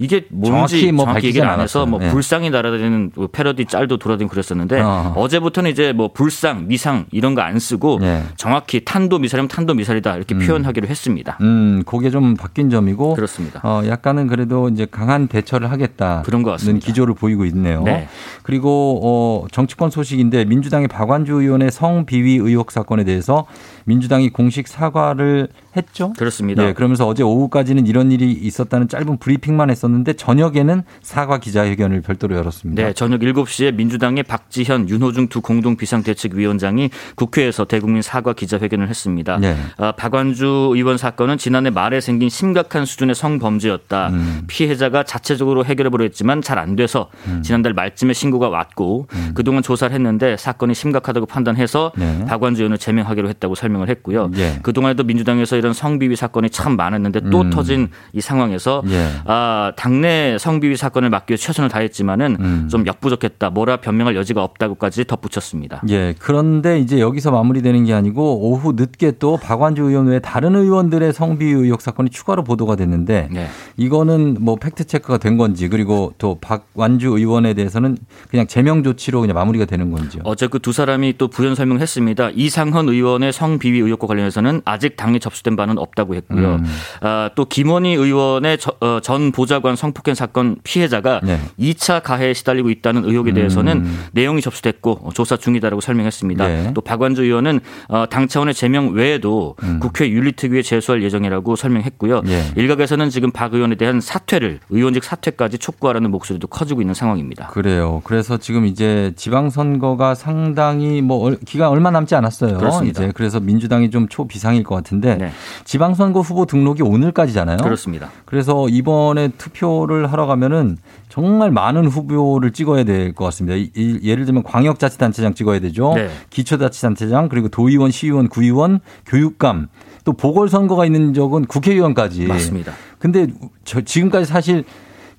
[0.00, 2.08] 이게 뭔지 정확뭐 정확히 뭐 얘기를 안 해서 뭐 예.
[2.08, 7.40] 불상이 날아다니는 뭐 패러디 짤도 돌아다니고 그랬었는데 어 어제부터는 이제 뭐 불상, 미상 이런 거
[7.40, 8.24] 안 쓰고 예.
[8.36, 10.40] 정확히 탄도 미사일은 탄도 미사일이다 이렇게 음.
[10.40, 11.38] 표현하기로 했습니다.
[11.40, 13.60] 음, 그게 좀 바뀐 점이고 그렇습니다.
[13.64, 16.84] 어, 약간은 그래도 이제 강한 대처를 하겠다 그런 것 같습니다.
[16.84, 17.82] 기조를 보이고 있네요.
[17.82, 18.08] 네.
[18.42, 23.46] 그리고 어, 정치권 소식인데 민주당의 박완주 의원의 성비위 의혹 사건에 대해서
[23.84, 26.12] 민주당이 공식 사과를 했죠.
[26.18, 26.62] 그렇습니다.
[26.68, 32.36] 예, 그러면서 어제 오후까지는 이런 일이 있었다는 짧은 브리핑만 했었는데 있었는데 저녁에는 사과 기자회견을 별도로
[32.36, 32.82] 열었습니다.
[32.82, 39.38] 네, 저녁 7시에 민주당의 박지현, 윤호중 두 공동 비상대책위원장이 국회에서 대국민 사과 기자회견을 했습니다.
[39.38, 39.56] 네.
[39.76, 44.08] 아, 박완주 의원 사건은 지난해 말에 생긴 심각한 수준의 성범죄였다.
[44.08, 44.42] 음.
[44.46, 47.40] 피해자가 자체적으로 해결해보려 했지만 잘 안 돼서 음.
[47.42, 49.30] 지난달 말쯤에 신고가 왔고 음.
[49.34, 52.22] 그동안 조사를 했는데 사건이 심각하다고 판단해서 네.
[52.28, 54.30] 박완주 의원을 제명하기로 했다고 설명을 했고요.
[54.30, 54.58] 네.
[54.62, 57.48] 그동안에도 민주당에서 이런 성비위 사건이 참 많았는데 또 음.
[57.50, 59.08] 터진 이 상황에서 예.
[59.24, 62.68] 아, 당내 성비위 사건을 막기 위해 최선을 다했지만은 음.
[62.70, 63.48] 좀 역부족했다.
[63.48, 65.82] 뭐라 변명할 여지가 없다고까지 덧붙였습니다.
[65.88, 66.14] 예.
[66.18, 71.52] 그런데 이제 여기서 마무리되는 게 아니고 오후 늦게 또 박완주 의원 외 다른 의원들의 성비위
[71.52, 73.46] 의혹 사건이 추가로 보도가 됐는데 네.
[73.78, 77.96] 이거는 뭐 팩트 체크가 된 건지 그리고 또 박완주 의원에 대해서는
[78.28, 80.22] 그냥 제명 조치로 그냥 마무리가 되는 건지요.
[80.26, 82.32] 어제 그 두 사람이 또 부연 설명했습니다.
[82.34, 86.56] 이상헌 의원의 성비위 의혹과 관련해서는 아직 당에 접수된 바는 없다고 했고요.
[86.56, 86.64] 음.
[87.00, 91.38] 아, 또 김원희 의원의 저, 어, 전 보좌 휘발관 성폭행 사건 피해자가 네.
[91.58, 94.04] 2차 가해에 시달리고 있다는 의혹에 대해서는 음.
[94.12, 96.46] 내용이 접수됐고 조사 중이다라고 설명했습니다.
[96.48, 96.70] 네.
[96.74, 99.78] 또 박완주 의원은 어, 당 차원의 제명 외에도 음.
[99.80, 102.22] 국회 윤리특위에 제소할 예정이라고 설명했고요.
[102.22, 102.50] 네.
[102.56, 107.48] 일각에서는 지금 박 의원에 대한 사퇴를 의원직 사퇴까지 촉구하라는 목소리도 커지고 있는 상황입니다.
[107.48, 108.00] 그래요.
[108.04, 112.58] 그래서 지금 이제 지방선거가 상당히 뭐 기간 얼마 남지 않았어요.
[112.58, 113.04] 그렇습니다.
[113.04, 115.30] 이제 그래서 민주당이 좀 초비상일 것 같은데 네.
[115.64, 117.58] 지방선거 후보 등록이 오늘까지잖아요.
[117.58, 118.10] 그렇습니다.
[118.24, 120.76] 그래서 이번에 투 투표를 하러 가면은
[121.08, 123.56] 정말 많은 후보를 찍어야 될 것 같습니다.
[124.04, 125.92] 예를 들면 광역자치단체장 찍어야 되죠.
[125.94, 126.08] 네.
[126.30, 129.68] 기초자치단체장 그리고 도의원, 시의원, 구의원, 교육감
[130.04, 132.26] 또 보궐선거가 있는 적은 국회의원까지.
[132.26, 132.72] 맞습니다.
[132.98, 133.28] 근데
[133.64, 134.64] 저 지금까지 사실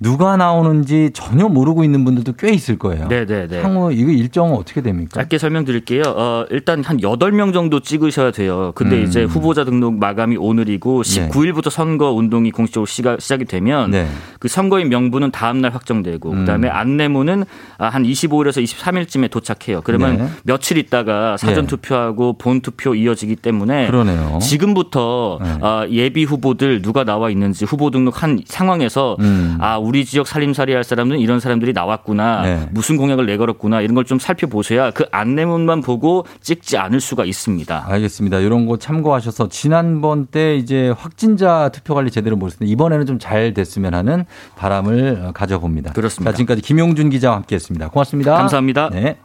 [0.03, 3.05] 누가 나오는지 전혀 모르고 있는 분들도 꽤 있을 거예요.
[3.07, 3.47] 네네네.
[3.47, 3.61] 네, 네.
[3.61, 5.11] 향후 이거 일정은 어떻게 됩니까?
[5.21, 6.01] 짧게 설명드릴게요.
[6.07, 8.71] 어, 일단 한 8명 정도 찍으셔야 돼요.
[8.73, 9.03] 근데 음.
[9.03, 11.69] 이제 후보자 등록 마감이 오늘이고 19일부터 네.
[11.69, 14.07] 선거 운동이 공식적으로 시가, 시작이 되면 네.
[14.39, 16.37] 그 선거인 명부는 다음 날 확정되고 음.
[16.39, 17.43] 그다음에 안내문은
[17.77, 19.81] 아, 한 25일에서 23일쯤에 도착해요.
[19.81, 20.27] 그러면 네.
[20.45, 21.67] 며칠 있다가 사전 네.
[21.67, 24.39] 투표하고 본 투표 이어지기 때문에 그러네요.
[24.41, 29.57] 지금부터 어, 예비 후보들 누가 나와 있는지 후보 등록한 상황에서 음.
[29.61, 32.41] 아 우리 우리 지역 살림살이 할 사람은 이런 사람들이 나왔구나.
[32.43, 32.69] 네.
[32.71, 33.81] 무슨 공약을 내걸었구나.
[33.81, 37.85] 이런 걸 좀 살펴보셔야 그 안내문만 보고 찍지 않을 수가 있습니다.
[37.87, 38.39] 알겠습니다.
[38.39, 43.93] 이런 거 참고하셔서 지난번 때 이제 확진자 투표 관리 제대로 못했는데 이번에는 좀 잘 됐으면
[43.93, 44.25] 하는
[44.57, 45.91] 바람을 가져봅니다.
[45.93, 46.31] 그렇습니다.
[46.31, 47.89] 자, 지금까지 김용준 기자와 함께 했습니다.
[47.89, 48.35] 고맙습니다.
[48.35, 48.89] 감사합니다.
[48.89, 49.17] 네.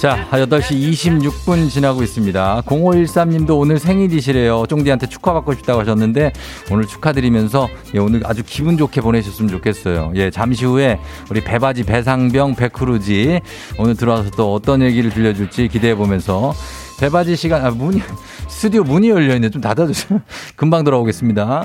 [0.00, 2.62] 자, 8시 26분 지나고 있습니다.
[2.64, 4.64] 0513님도 오늘 생일이시래요.
[4.66, 6.32] 쫑디한테 축하받고 싶다고 하셨는데
[6.72, 10.12] 오늘 축하드리면서 예, 오늘 아주 기분 좋게 보내셨으면 좋겠어요.
[10.14, 10.98] 예, 잠시 후에
[11.30, 13.40] 우리 배바지 배상병 백크루지
[13.78, 16.54] 오늘 들어와서 또 어떤 얘기를 들려줄지 기대해 보면서
[16.98, 18.00] 배바지 시간 아 문이
[18.48, 20.22] 스튜디오 문이 열려 있는데 좀 닫아주세요.
[20.56, 21.64] 금방 돌아오겠습니다.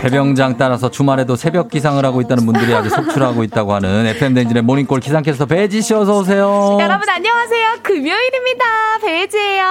[0.00, 4.98] 배병장 따라서 주말에도 새벽 기상을 하고 있다는 분들이 아주 속출하고 있다고 하는 FM 댕진의 모닝콜
[5.00, 6.76] 기상캐스터 배지 씨 어서 오세요.
[6.80, 7.68] 여러분 안녕하세요.
[7.82, 8.64] 금요일입니다.
[9.00, 9.64] 배지예요.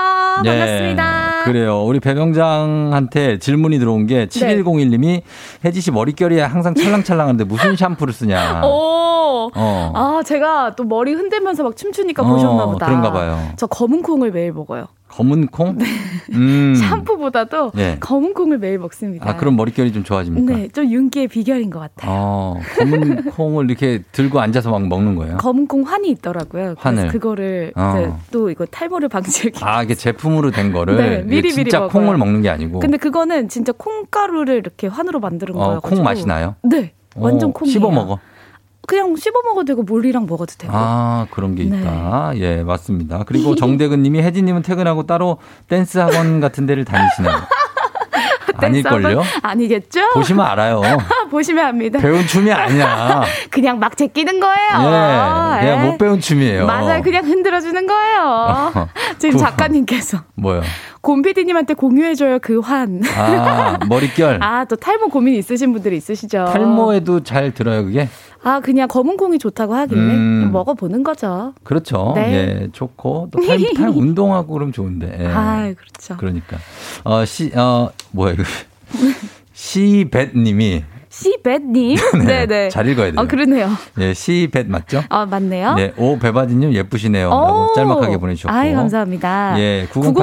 [0.45, 1.43] 네, 반갑습니다.
[1.43, 1.83] 그래요.
[1.83, 5.21] 우리 배병장한테 질문이 들어온 게 7101님이
[5.65, 8.61] 혜지 씨 머릿결이 항상 찰랑찰랑한데 무슨 샴푸를 쓰냐.
[8.65, 9.01] 오.
[9.55, 9.91] 어.
[9.93, 12.85] 아 제가 또 머리 흔들면서 막 춤추니까 어, 보셨나 보다.
[12.85, 13.49] 그런가 봐요.
[13.57, 14.85] 저 검은 콩을 매일 먹어요.
[15.13, 15.75] 검은 콩?
[15.77, 15.85] 네.
[16.31, 16.73] 음.
[16.75, 17.97] 샴푸보다도 네.
[17.99, 19.29] 검은 콩을 매일 먹습니다.
[19.29, 20.55] 아, 그럼 머릿결이 좀 좋아집니까?
[20.55, 22.11] 네, 좀 윤기의 비결인 것 같아요.
[22.11, 25.37] 어, 아, 검은 콩을 이렇게 들고 앉아서 막 먹는 거예요?
[25.37, 26.73] 검은 콩 환이 있더라고요.
[26.79, 27.09] 환을.
[27.09, 28.19] 그거를 어.
[28.31, 32.41] 또 이거 탈모를 방지하기 아, 이게 제품으로 된 거를 네, 미리 미리 진짜 콩을 먹는
[32.41, 32.79] 게 아니고.
[32.79, 35.81] 근데 그거는 진짜 콩가루를 이렇게 환으로 만드는 어, 거예요.
[35.81, 36.55] 콩 맛이 나요?
[36.63, 36.93] 네.
[37.15, 37.67] 완전 콩.
[37.67, 38.17] 씹어 먹어.
[38.87, 40.73] 그냥 씹어 먹어도 되고 몰리랑 먹어도 되고.
[40.75, 41.77] 아, 그런 게 네.
[41.79, 42.31] 있다.
[42.33, 42.39] 네.
[42.41, 43.23] 예, 맞습니다.
[43.25, 45.37] 그리고 정대근 님이 혜진 님은 퇴근하고 따로
[45.69, 47.41] 댄스 학원 같은 데를 다니시나요?
[48.55, 49.23] 아닐걸요?
[49.41, 50.01] 아니겠죠?
[50.13, 50.81] 보시면 알아요.
[51.31, 51.99] 보시면 압니다.
[51.99, 53.23] 배운 춤이 아니야.
[53.49, 54.71] 그냥 막 제끼는 거예요.
[54.71, 54.85] 예.
[54.85, 55.59] 예.
[55.65, 55.89] 그냥 예.
[55.89, 56.65] 못 배운 춤이에요.
[56.67, 57.01] 맞아요.
[57.01, 58.71] 그냥 흔들어주는 거예요.
[58.75, 58.87] 어.
[59.17, 60.19] 지금 작가님께서.
[60.35, 60.61] 뭐요?
[61.03, 63.01] 곰피디님한테 공유해줘요, 그 환.
[63.05, 64.39] 아, 머릿결.
[64.41, 66.45] 아, 또 탈모 고민 있으신 분들이 있으시죠.
[66.45, 68.07] 탈모에도 잘 들어요, 그게?
[68.41, 70.49] 아, 그냥 검은콩이 좋다고 하길래 음.
[70.53, 71.53] 먹어보는 거죠.
[71.63, 72.13] 그렇죠.
[72.15, 72.31] 네.
[72.61, 73.29] 예, 좋고.
[73.31, 75.17] 또 탈, 운동하고 그럼 좋은데.
[75.25, 75.27] 예.
[75.27, 76.15] 아, 그렇죠.
[76.17, 76.57] 그러니까.
[77.03, 78.43] 어, 시, 어, 뭐야, 이거.
[79.53, 80.83] 시벳님이
[81.13, 81.95] 시벳님.
[82.25, 82.69] 네, 네.
[82.69, 83.19] 잘 읽어야 아, 돼요.
[83.19, 83.69] 아, 그러네요.
[83.99, 85.03] 예, 네, 시벳 맞죠?
[85.09, 85.75] 아, 맞네요.
[85.75, 87.29] 네, 오, 배바지님 예쁘시네요.
[87.29, 88.53] 라고 짤막하게 보내주셨고.
[88.53, 89.55] 아 감사합니다.
[89.59, 90.13] 예, 9083님.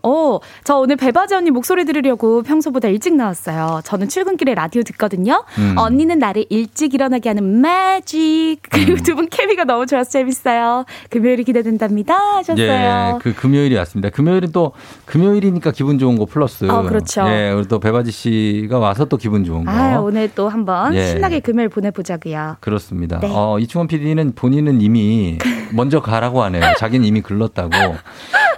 [0.00, 0.04] 9083님.
[0.04, 3.82] 오, 저 오늘 배바지 언니 목소리 들으려고 평소보다 일찍 나왔어요.
[3.84, 5.44] 저는 출근길에 라디오 듣거든요.
[5.58, 5.74] 음.
[5.78, 8.58] 언니는 나를 일찍 일어나게 하는 매직.
[8.64, 8.68] 음.
[8.70, 8.96] 그리고 음.
[8.96, 10.86] 두분 케미가 너무 좋아서 재밌어요.
[11.10, 12.14] 금요일이 기대된답니다.
[12.38, 12.66] 하셨어요.
[12.66, 14.10] 예, 그 금요일이 왔습니다.
[14.10, 14.72] 금요일은 또
[15.04, 16.66] 금요일이니까 기분 좋은 거 플러스.
[16.68, 17.28] 아, 그렇죠.
[17.28, 19.70] 예, 우리 또 배바지 씨가 와서 또 기분 좋은 거.
[19.70, 21.08] 아, 아, 오늘 또 한번 예.
[21.08, 22.56] 신나게 금요일 보내보자고요.
[22.60, 23.20] 그렇습니다.
[23.20, 23.28] 네.
[23.30, 25.38] 어, 이충원 PD는 본인은 이미
[25.72, 26.62] 먼저 가라고 하네요.
[26.78, 27.70] 자기는 이미 글렀다고.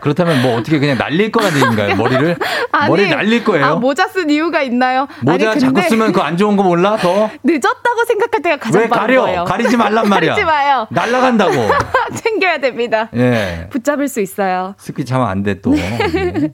[0.06, 1.96] 그렇다면 뭐 어떻게 그냥 날릴 거라는 얘기인가요?
[1.96, 2.36] 머리를?
[2.70, 3.64] 아니, 머리 날릴 거예요?
[3.66, 5.08] 아, 모자 쓴 이유가 있나요?
[5.22, 6.96] 모자 아니, 자꾸 쓰면 그 안 좋은 거 몰라?
[6.96, 7.28] 더?
[7.44, 9.22] 늦었다고 생각할 때가 가장 왜 가려?
[9.22, 9.44] 거예요.
[9.44, 10.30] 가리지 말란 말이야.
[10.32, 10.86] 가리지 마요.
[10.90, 11.52] 날아간다고
[12.14, 13.08] 챙겨야 됩니다.
[13.16, 13.66] 예.
[13.70, 14.74] 붙잡을 수 있어요.
[14.78, 15.70] 스키 자면 안 돼, 또.
[15.70, 15.80] 네.
[16.16, 16.50] 예.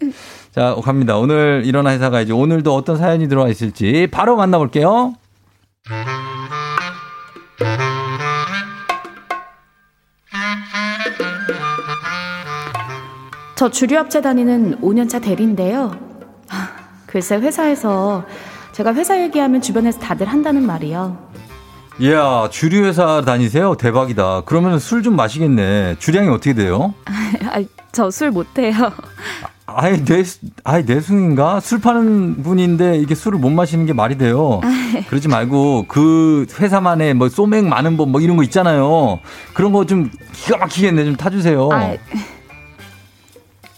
[0.51, 1.17] 자, 갑니다.
[1.19, 5.15] 오늘 일어나 회사 가 이제 오늘도 어떤 사연이 들어와 있을지 바로 만나볼게요.
[13.63, 15.97] 저 주류업체 다니는 5년차 대리인데요.
[16.51, 16.69] 아,
[17.07, 18.25] 글쎄 회사에서
[18.73, 21.01] 제가 회사 얘기하면 주변에서 다들 한다는 말이요.
[21.37, 21.37] 야
[22.01, 23.77] 예, 아, 주류 회사 다니세요?
[23.77, 24.43] 대박이다.
[24.47, 25.95] 그러면 술 좀 마시겠네.
[26.01, 26.93] 주량이 어떻게 돼요?
[27.93, 28.75] 저 술 못해요.
[29.67, 30.25] 아예 내,
[30.65, 31.61] 아예 내숭인가?
[31.61, 34.61] 술 파는 분인데 이게 술을 못 마시는 게 말이 돼요.
[34.65, 35.05] 아, 네.
[35.09, 39.21] 그러지 말고 그 회사만의 뭐 소맥 많은 법뭐 이런 거 있잖아요.
[39.55, 41.05] 그런 거 좀 기가 막히겠네.
[41.05, 41.69] 좀 타주세요.
[41.71, 41.99] 아이.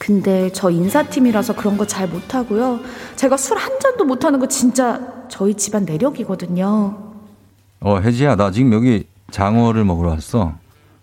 [0.06, 2.80] 근데 저 인사팀이라서 그런 거 잘 못하고요.
[3.16, 6.98] 제가 술 한 잔도 못하는 거 진짜 저희 집안 내력이거든요.
[7.80, 10.54] 어, 혜지야, 나 지금 여기 장어를 먹으러 왔어.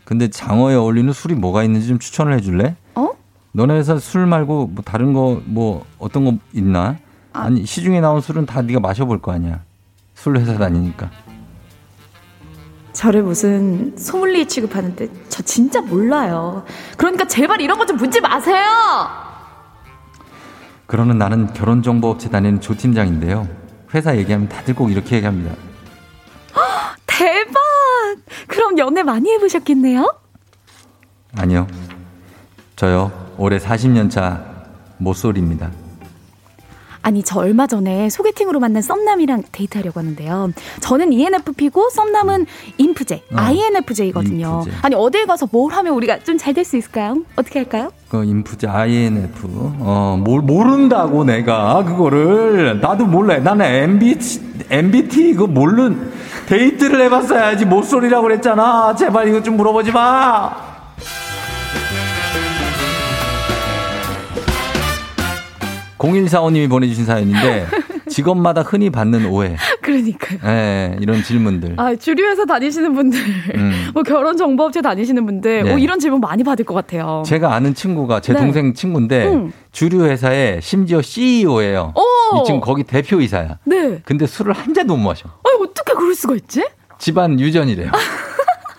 [0.03, 2.75] 근데 장어에 어울리는 술이 뭐가 있는지 좀 추천을 해줄래?
[2.95, 3.09] 어?
[3.53, 6.97] 너네 회사 술 말고 뭐 다른 거 뭐 어떤 거 있나?
[7.33, 7.41] 아.
[7.43, 9.61] 아니 시중에 나온 술은 다 네가 마셔볼 거 아니야.
[10.15, 11.09] 술 회사 다니니까.
[13.01, 16.63] 저를 무슨 소믈리에 취급하는데 저 진짜 몰라요.
[16.97, 18.61] 그러니까 제발 이런 거 좀 묻지 마세요.
[20.85, 23.47] 그러는 나는 결혼정보업체 다니는 조 팀장인데요.
[23.95, 25.55] 회사 얘기하면 다들 꼭 이렇게 얘기합니다.
[27.07, 27.55] 대박!
[28.45, 30.15] 그럼 연애 많이 해보셨겠네요?
[31.39, 31.65] 아니요.
[32.75, 33.33] 저요.
[33.39, 34.45] 올해 40년 차
[34.99, 35.71] 모쏠입니다.
[37.01, 40.51] 아니 저 얼마 전에 소개팅으로 만난 썸남이랑 데이트하려고 하는데요.
[40.81, 42.45] 저는 ENFP고 썸남은
[42.77, 44.61] 인프제, 어, INFJ거든요.
[44.65, 44.77] 인프제.
[44.81, 47.17] 아니 어딜 가서 뭘 하면 우리가 좀 잘 될 수 있을까요?
[47.35, 47.91] 어떻게 할까요?
[48.09, 49.47] 그 INFJ, INF
[49.79, 56.11] 어 모, 모른다고 내가 그거를 나도 몰라 나는 MB, t MBT 이거 모른
[56.47, 60.49] 데이트를 해봤어야지 못 소리라고 그랬잖아 제발 이거 좀 물어보지 마
[66.01, 67.67] 0145님이 보내주신 사연인데
[68.09, 69.55] 직업마다 흔히 받는 오해.
[69.81, 70.39] 그러니까요.
[70.43, 71.75] 네, 이런 질문들.
[71.77, 73.19] 아, 주류회사 다니시는 분들,
[73.55, 73.91] 음.
[73.93, 75.75] 뭐 결혼 정보업체 다니시는 분들, 뭐 네.
[75.75, 77.23] 오, 이런 질문 많이 받을 것 같아요.
[77.25, 78.39] 제가 아는 친구가 제 네.
[78.39, 79.53] 동생 친구인데 음.
[79.71, 81.93] 주류회사에 심지어 CEO예요.
[81.95, 82.39] 오!
[82.41, 83.59] 이 지금 거기 대표이사야.
[83.63, 84.01] 네.
[84.03, 85.29] 근데 술을 한 잔도 못 마셔.
[85.29, 86.65] 아, 어떻게 그럴 수가 있지?
[86.97, 87.91] 집안 유전이래요.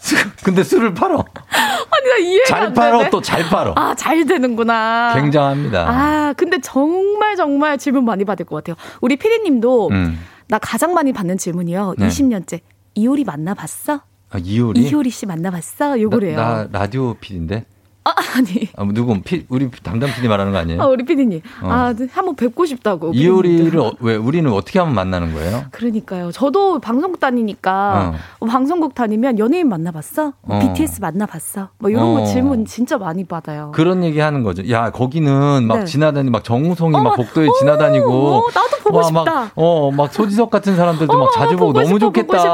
[0.43, 1.25] 근데 술을 팔어.
[1.51, 3.73] 아니 나 이해가 잘 팔어 또 잘 팔어.
[3.77, 5.13] 아잘 되는구나.
[5.15, 5.89] 굉장합니다.
[5.89, 8.77] 아 근데 정말 정말 질문 많이 받을 것 같아요.
[9.01, 10.19] 우리 피디님도 음.
[10.49, 11.95] 나 가장 많이 받는 질문이요.
[11.99, 12.09] 네.
[12.09, 12.61] 20년째
[12.95, 14.03] 이효리 만나봤어?
[14.35, 14.81] 아, 이효리?
[14.81, 16.01] 이효리 씨 만나봤어?
[16.01, 16.37] 요거래요.
[16.37, 17.67] 나, 나 라디오 피디인데.
[18.05, 18.69] 아, 아니.
[18.77, 19.21] 아, 뭐 누구?
[19.23, 20.83] 피, 우리 담당 PD 말하는 거 아니에요?
[20.83, 21.41] 아, 우리 PD님.
[21.63, 21.69] 어.
[21.69, 23.13] 아, 네, 한번 뵙고 싶다고.
[23.15, 25.65] 이효리를 어, 왜 우리는 어떻게 하면 만나는 거예요?
[25.71, 26.33] 그러니까요.
[26.33, 28.15] 저도 방송국 다니니까 어.
[28.41, 30.33] 뭐 방송국 다니면 연예인 만나봤어?
[30.43, 30.59] 뭐 어.
[30.61, 31.69] BTS 만나봤어?
[31.79, 32.27] 뭐 이런 거 어.
[32.27, 33.71] 질문 진짜 많이 받아요.
[33.75, 34.69] 그런 얘기 하는 거죠.
[34.69, 35.85] 야, 거기는 막 네.
[35.85, 38.07] 지나다니 막 정우성이 막 복도에 지나다니고
[38.39, 39.23] 어, 나도 보고 와, 싶다.
[39.25, 42.27] 막, 어, 막 소지석 같은 사람들도 막 자주 보고, 보고 싶어, 너무 좋겠다.
[42.27, 42.53] 보고 싶어.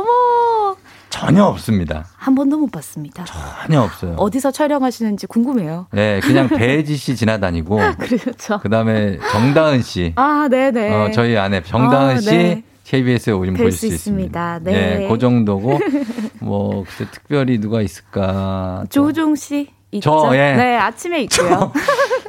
[0.00, 0.33] 어머.
[1.24, 2.04] 전혀 없습니다.
[2.16, 3.24] 한 번도 못 봤습니다.
[3.24, 4.14] 전혀 없어요.
[4.16, 5.86] 어디서 촬영하시는지 궁금해요.
[5.92, 7.80] 네, 그냥 배지 씨 지나다니고.
[7.98, 8.58] 그렇죠.
[8.60, 10.12] 그 다음에 정다은 씨.
[10.16, 10.70] 아, 네네.
[10.72, 10.92] 네.
[10.94, 12.30] 어, 저희 아내 정다은 아, 씨.
[12.30, 12.62] 네.
[12.84, 14.24] KBS에 오시면 보실 수 있습니다.
[14.58, 14.70] 있습니다.
[14.80, 14.98] 네.
[14.98, 15.80] 네, 그 정도고
[16.40, 18.84] 뭐 글쎄 특별히 누가 있을까?
[18.90, 20.26] 조우종 씨 있죠?
[20.28, 20.52] 저, 예.
[20.52, 21.72] 네, 아침에 있고요.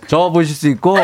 [0.07, 0.95] 저 보실 수 있고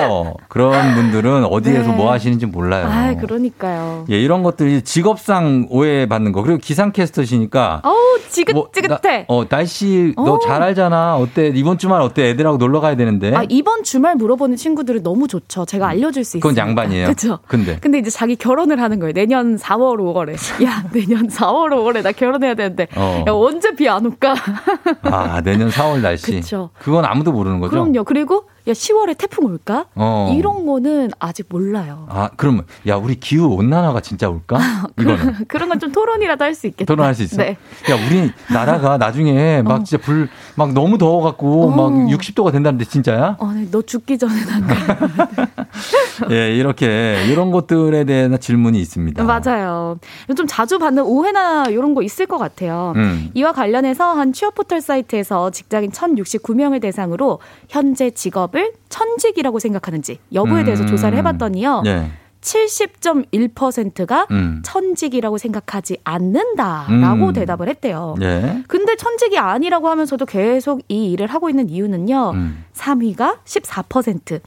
[0.48, 1.96] 그런 분들은 어디에서 네.
[1.96, 2.88] 뭐 하시는지 몰라요.
[2.90, 4.06] 아, 그러니까요.
[4.12, 6.44] 예, 이런 것들이 직업상 오해받는 거.
[6.44, 9.26] 그리고 기상캐스터시니까 어우, 지긋지긋해.
[9.26, 10.66] 뭐, 나, 어, 날씨 너잘 어.
[10.66, 11.16] 알잖아.
[11.18, 11.52] 어때?
[11.54, 12.30] 이번 주말 어때?
[12.30, 13.34] 애들하고 놀러 가야 되는데.
[13.36, 15.66] 아, 이번 주말 물어보는 친구들은 너무 좋죠.
[15.66, 15.90] 제가 음.
[15.90, 16.50] 알려 줄수 있어요.
[16.50, 17.06] 그건 양반이에요.
[17.06, 17.40] 그렇죠.
[17.48, 19.14] 근데 근데 이제 자기 결혼을 하는 거예요.
[19.14, 20.32] 내년 4월 5월에.
[20.66, 22.88] 야, 내년 4월 5월에 나 결혼해야 되는데.
[22.96, 23.26] 어.
[23.28, 24.34] 야, 언제 비 안 올까?
[25.02, 26.38] 아, 내년 4월 날씨.
[26.42, 26.70] 그쵸.
[26.80, 27.72] 그건 아무도 모르는 거죠.
[27.72, 28.04] 그럼요.
[28.06, 29.86] 그리고 야 10월에 태풍 올까?
[29.96, 30.34] 어.
[30.38, 32.06] 이런 거는 아직 몰라요.
[32.10, 34.58] 아 그러면 야 우리 기후 온난화가 진짜 올까?
[34.60, 35.18] 아, 이거
[35.50, 36.86] 그런 건 좀 토론이라도 할 수 있겠다.
[36.94, 37.38] 토론할 수 있어.
[37.38, 37.58] 네.
[37.90, 39.84] 야 우리 나라가 나중에 막 어.
[39.84, 41.70] 진짜 불 막 너무 더워 갖고 어.
[41.70, 43.38] 막 60도가 된다는데 진짜야?
[43.40, 43.68] 어, 네.
[43.72, 44.76] 너 죽기 전에 난다.
[46.30, 49.24] 예, 이렇게 이런 것들에 대한 질문이 있습니다.
[49.24, 49.98] 맞아요.
[50.36, 52.92] 좀 자주 받는 오해나 이런 거 있을 것 같아요.
[52.98, 53.32] 음.
[53.34, 57.40] 이와 관련해서 한 취업 포털 사이트에서 직장인 1,069명을 대상으로
[57.70, 61.18] 현재 직업 기업을 천직이라고 생각하는지 여부에 대해서 조사를 음.
[61.20, 61.82] 해봤더니요.
[61.84, 62.12] 네.
[62.42, 64.62] 70.1%가 음.
[64.66, 67.34] 천직이라고 생각하지 않는다라고 음.
[67.34, 68.16] 대답을 했대요.
[68.22, 68.64] 예.
[68.68, 72.32] 근데 천직이 아니라고 하면서도 계속 이 일을 하고 있는 이유는요.
[72.34, 72.66] 음.
[72.74, 74.42] 3위가 14%,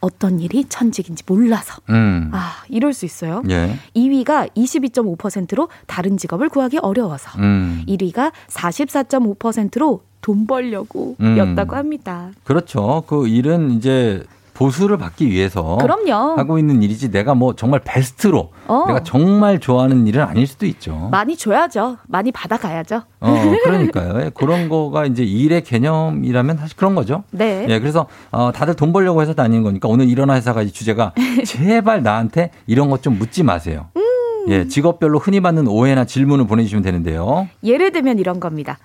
[0.00, 1.80] 어떤 일이 천직인지 몰라서.
[1.90, 2.30] 음.
[2.32, 3.42] 아, 이럴 수 있어요.
[3.50, 3.76] 예.
[3.96, 7.30] 2위가 22.5%로 다른 직업을 구하기 어려워서.
[7.40, 7.82] 음.
[7.88, 11.78] 1위가 44.5%로 돈 벌려고 였다고 음.
[11.78, 12.30] 합니다.
[12.44, 13.02] 그렇죠.
[13.06, 14.24] 그 일은 이제
[14.58, 16.32] 보수를 받기 위해서 그럼요.
[16.36, 18.84] 하고 있는 일이지 내가 뭐 정말 베스트로 어.
[18.88, 21.08] 내가 정말 좋아하는 일은 아닐 수도 있죠.
[21.12, 21.98] 많이 줘야죠.
[22.08, 23.02] 많이 받아가야죠.
[23.20, 24.22] 어, 그러니까요.
[24.24, 27.22] 예, 그런 거가 이제 일의 개념이라면 사실 그런 거죠.
[27.30, 27.66] 네.
[27.68, 31.12] 예, 그래서 어, 다들 돈 벌려고 해서 다니는 거니까 오늘 일어나 회사가 이 주제가
[31.46, 33.86] 제발 나한테 이런 것 좀 묻지 마세요.
[33.96, 34.02] 음.
[34.48, 37.46] 예, 직업별로 흔히 받는 오해나 질문을 보내주시면 되는데요.
[37.62, 38.76] 예를 들면 이런 겁니다.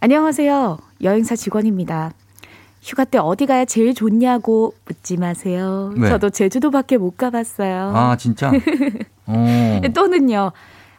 [0.00, 0.78] 안녕하세요.
[1.02, 2.12] 여행사 직원입니다.
[2.82, 5.92] 휴가 때 어디 가야 제일 좋냐고 묻지 마세요.
[5.96, 6.08] 네.
[6.08, 7.92] 저도 제주도밖에 못 가봤어요.
[7.94, 8.50] 아, 진짜?
[9.26, 9.80] 어.
[9.94, 10.52] 또는요.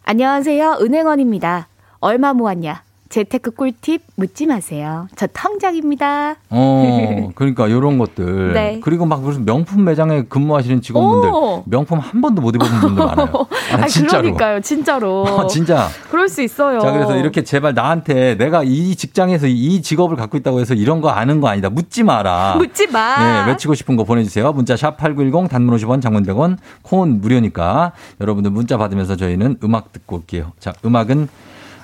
[0.03, 0.79] 안녕하세요.
[0.81, 1.67] 은행원입니다.
[2.01, 2.83] 얼마 모았냐?
[3.09, 5.07] 재테크 꿀팁 묻지 마세요.
[5.15, 6.35] 저 텅장입니다.
[6.51, 8.53] 어, 그러니까 이런 것들.
[8.53, 8.79] 네.
[8.83, 11.63] 그리고 막 무슨 명품 매장에 근무하시는 직원분들 오.
[11.65, 13.47] 명품 한 번도 못 입어본 분들 많아요.
[13.73, 14.21] 아아 진짜로.
[14.21, 15.23] 그러니까요, 진짜로.
[15.25, 15.87] 어, 진짜.
[16.11, 16.79] 그럴 수 있어요.
[16.79, 21.09] 자, 그래서 이렇게 제발 나한테 내가 이 직장에서 이 직업을 갖고 있다고 해서 이런 거
[21.09, 21.71] 아는 거 아니다.
[21.71, 22.55] 묻지 마라.
[22.57, 23.43] 묻지 마.
[23.45, 24.51] 네, 외치고 싶은 거 보내주세요.
[24.53, 30.17] 문자 샵 #8910 단문 50원, 장문 100원, 콘 무료니까 여러분들 문자 받으면서 저희는 음악 듣고
[30.17, 30.51] 올게요.
[30.59, 31.27] 자, 음악은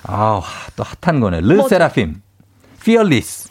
[0.08, 0.40] 아,
[0.76, 1.40] 또 핫한 거네.
[1.40, 2.14] 르 세라핌.
[2.82, 3.48] 피얼리스.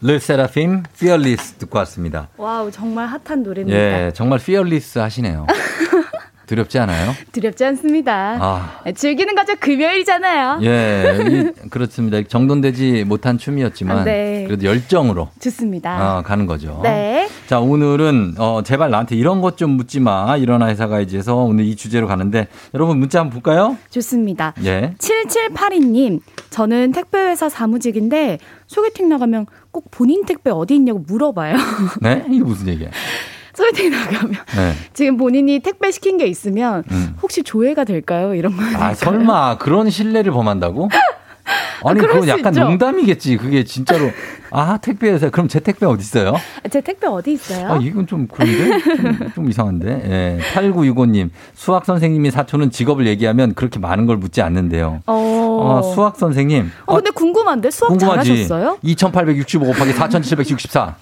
[0.00, 2.28] 르 세라핌 피얼리스 듣고 왔습니다.
[2.38, 3.78] 와우, 정말 핫한 노래입니다.
[3.78, 5.46] 예, 정말 피얼리스 하시네요.
[6.46, 7.12] 두렵지 않아요?
[7.32, 8.12] 두렵지 않습니다.
[8.40, 8.80] 아.
[8.94, 9.54] 즐기는 거죠.
[9.58, 10.60] 금요일이잖아요.
[10.62, 12.22] 예, 그렇습니다.
[12.26, 14.44] 정돈되지 못한 춤이었지만 아, 네.
[14.46, 16.18] 그래도 열정으로 좋습니다.
[16.18, 16.80] 어, 가는 거죠.
[16.82, 17.28] 네.
[17.48, 20.36] 자, 오늘은 어, 제발 나한테 이런 것 좀 묻지 마.
[20.36, 23.78] 일어나 회사 가야지서 오늘 이 주제로 가는데 여러분 문자 한번 볼까요?
[23.88, 24.52] 좋습니다.
[24.64, 24.92] 예.
[24.98, 26.20] 7782님,
[26.50, 31.56] 저는 택배회사 사무직인데 소개팅 나가면 꼭 본인 택배 어디 있냐고 물어봐요.
[32.02, 32.26] 네?
[32.28, 32.88] 이게 무슨 얘기야?
[33.56, 34.74] 소개팅 나가면 네.
[34.92, 37.16] 지금 본인이 택배 시킨 게 있으면 음.
[37.22, 38.34] 혹시 조회가 될까요?
[38.34, 38.62] 이런 거.
[38.62, 40.90] 아 설마 그런 신뢰를 범한다고?
[41.84, 42.64] 아, 아니 아, 그건 약간 있죠.
[42.64, 43.36] 농담이겠지.
[43.38, 44.10] 그게 진짜로
[44.50, 46.34] 아 택배에서 그럼 제 택배 어디 있어요?
[46.70, 47.70] 제 택배 어디 있어요?
[47.72, 48.80] 아 이건 좀 그런데
[49.22, 50.02] 좀, 좀 이상한데.
[50.06, 50.38] 예.
[50.54, 55.00] 8965님 수학 선생님이 사촌은 직업을 얘기하면 그렇게 많은 걸 묻지 않는데요.
[55.06, 56.72] 어, 아, 수학 선생님.
[56.86, 58.28] 어, 근데 궁금한데 수학 궁금하지?
[58.48, 58.78] 잘하셨어요?
[58.82, 60.96] 2,865 곱하기 4,764.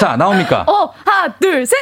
[0.00, 0.62] 자 나옵니까?
[0.66, 1.76] 어 하나 둘 셋.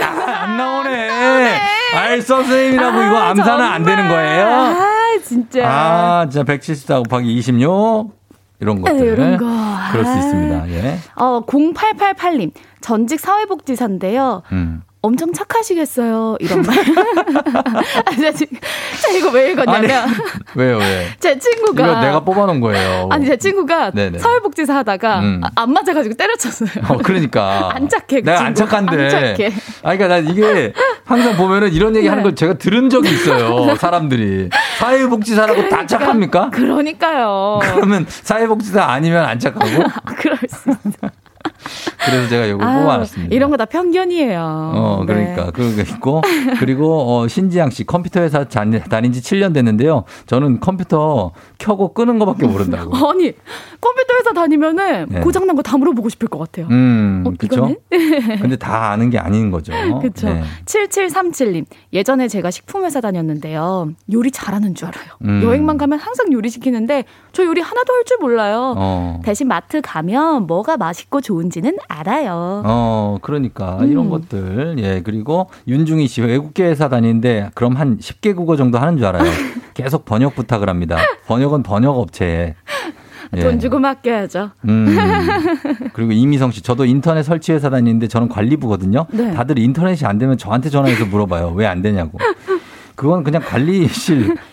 [0.00, 0.04] 아,
[0.44, 1.58] 안 나오네.
[1.94, 4.46] 아이 선생님이라고 아, 이거 암산은 안 되는 거예요?
[4.46, 5.66] 아 진짜.
[5.68, 8.10] 아 진짜 174 곱하기 26
[8.60, 8.96] 이런 것들.
[8.98, 9.44] 네, 이런 거.
[9.92, 10.68] 그럴 수 있습니다.
[10.70, 10.98] 예.
[11.16, 14.42] 어 0888님 전직 사회복지사인데요.
[14.52, 14.82] 음.
[15.04, 16.36] 엄청 착하시겠어요.
[16.38, 16.78] 이런 말.
[16.78, 18.46] 아, 제
[19.18, 19.78] 이거 왜 읽었냐면.
[19.90, 20.22] 아니, 네.
[20.54, 21.08] 왜요, 왜?
[21.18, 21.82] 제 친구가.
[21.84, 23.08] 이거 내가 뽑아놓은 거예요.
[23.10, 24.18] 아니, 제 친구가 네네.
[24.20, 25.40] 사회복지사 하다가 음.
[25.42, 26.84] 아, 안 맞아가지고 때려쳤어요.
[26.88, 27.70] 어, 그러니까.
[27.74, 28.20] 안 착해.
[28.20, 29.04] 그 내가 안 착한데.
[29.04, 29.48] 안 착해.
[29.82, 30.72] 아, 그러니까 난 이게
[31.04, 32.28] 항상 보면은 이런 얘기 하는 네.
[32.28, 33.66] 걸 제가 들은 적이 있어요.
[33.66, 33.74] 네.
[33.74, 34.50] 사람들이.
[34.78, 36.50] 사회복지사라고 그러니까, 다 착합니까?
[36.50, 37.58] 그러니까요.
[37.60, 39.82] 그러면 사회복지사 아니면 안 착하고?
[40.16, 40.76] 그럴 수 있어.
[42.04, 43.32] 그래서 제가 이걸 아유, 뽑아놨습니다.
[43.34, 44.40] 이런 거 다 편견이에요.
[44.74, 45.12] 어, 네.
[45.12, 45.44] 그러니까.
[45.44, 45.50] 네.
[45.52, 46.20] 그거 있고.
[46.58, 50.02] 그리고, 어, 신지양 씨, 컴퓨터 회사 다닌 지 7년 됐는데요.
[50.26, 52.96] 저는 컴퓨터 켜고 끄는 거밖에 모른다고.
[53.08, 53.30] 아니,
[53.80, 55.20] 컴퓨터 회사 다니면은 네.
[55.20, 56.66] 고장난 거 다 물어보고 싶을 것 같아요.
[56.72, 57.74] 음, 어, 그쵸?
[57.88, 59.72] 근데 다 아는 게 아닌 거죠.
[60.00, 60.28] 그쵸.
[60.28, 60.42] 네.
[60.66, 63.90] 7737님, 예전에 제가 식품회사 다녔는데요.
[64.12, 65.04] 요리 잘하는 줄 알아요.
[65.24, 65.40] 음.
[65.44, 68.74] 여행만 가면 항상 요리 시키는데 저 요리 하나도 할 줄 몰라요.
[68.76, 69.20] 어.
[69.24, 72.62] 대신 마트 가면 뭐가 맛있고 좋은지는 알아요.
[72.66, 73.90] 어, 그러니까 음.
[73.90, 74.74] 이런 것들.
[74.78, 79.30] 예, 그리고 윤중희 씨 외국계 회사 다니는데 그럼 한 10개 국어 정도 하는 줄 알아요.
[79.74, 80.96] 계속 번역 부탁을 합니다.
[81.28, 82.56] 번역은 번역 업체에.
[83.30, 83.40] 아, 예.
[83.40, 84.50] 돈 주고 맡겨야죠.
[84.68, 84.96] 음.
[85.92, 89.06] 그리고 이미성 씨, 저도 인터넷 설치 회사 다니는데 저는 관리부거든요.
[89.10, 89.32] 네.
[89.32, 91.52] 다들 인터넷이 안 되면 저한테 전화해서 물어봐요.
[91.54, 92.18] 왜 안 되냐고.
[92.96, 94.34] 그건 그냥 관리실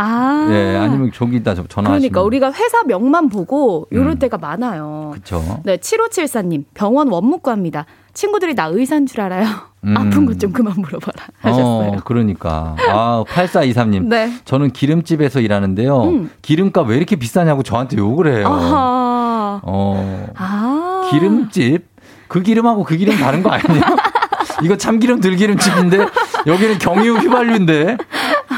[0.00, 0.46] 아.
[0.50, 4.18] 예, 아니면 저기다 있 전화 그러니까 우리가 회사 명만 보고 요럴 음.
[4.18, 5.10] 때가 많아요.
[5.12, 5.60] 그렇죠.
[5.64, 6.64] 네, 7574님.
[6.72, 7.84] 병원 원무과입니다.
[8.14, 9.44] 친구들이 나 의사인 줄 알아요.
[9.84, 9.94] 음.
[9.96, 11.88] 아픈 것 좀 그만 물어봐라 어, 하셨어요.
[11.88, 12.76] 어, 그러니까.
[12.88, 14.04] 아, 8423님.
[14.04, 14.32] 네.
[14.44, 16.02] 저는 기름집에서 일하는데요.
[16.04, 16.30] 음.
[16.42, 18.46] 기름값 왜 이렇게 비싸냐고 저한테 욕을 해요.
[18.50, 20.26] 어.
[20.36, 21.08] 아.
[21.10, 21.86] 기름집?
[22.28, 23.82] 그 기름하고 그 기름 다른 거 아니에요?
[24.62, 26.06] 이거 참기름 들기름집인데
[26.46, 27.96] 여기는 경유 휘발유인데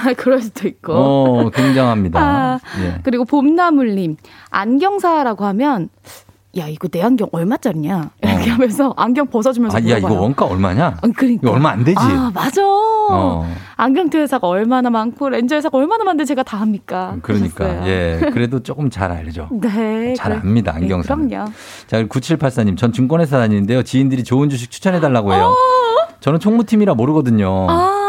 [0.00, 0.92] 아, 그럴 수도 있고.
[0.94, 2.20] 어, 굉장합니다.
[2.20, 2.98] 아, 예.
[3.02, 4.16] 그리고 봄나물님,
[4.50, 5.88] 안경사라고 하면,
[6.58, 8.10] 야, 이거 내 안경 얼마짜리냐?
[8.24, 8.54] 이렇게 어.
[8.54, 9.76] 하면서 안경 벗어주면서.
[9.76, 9.94] 아, 물어봐요.
[9.94, 10.88] 야, 이거 원가 얼마냐?
[11.00, 11.26] 어, 그러니까.
[11.42, 11.96] 이거 얼마 안 되지?
[11.98, 12.60] 아, 맞아.
[13.12, 13.46] 어.
[13.76, 17.12] 안경트 회사가 얼마나 많고, 렌즈 회사가 얼마나 많은데 제가 다 합니까?
[17.14, 17.64] 음, 그러니까.
[17.66, 17.88] 하셨어요.
[17.88, 18.20] 예.
[18.32, 19.48] 그래도 조금 잘 알죠.
[19.52, 20.14] 네.
[20.14, 20.40] 잘 그래.
[20.42, 21.14] 압니다, 안경사.
[21.14, 21.50] 네, 그럼요.
[21.86, 23.82] 자, 9784님, 전 증권회사 다니는데요.
[23.84, 25.50] 지인들이 좋은 주식 추천해달라고 해요.
[25.50, 26.12] 어!
[26.20, 27.66] 저는 총무팀이라 모르거든요.
[27.70, 27.99] 아.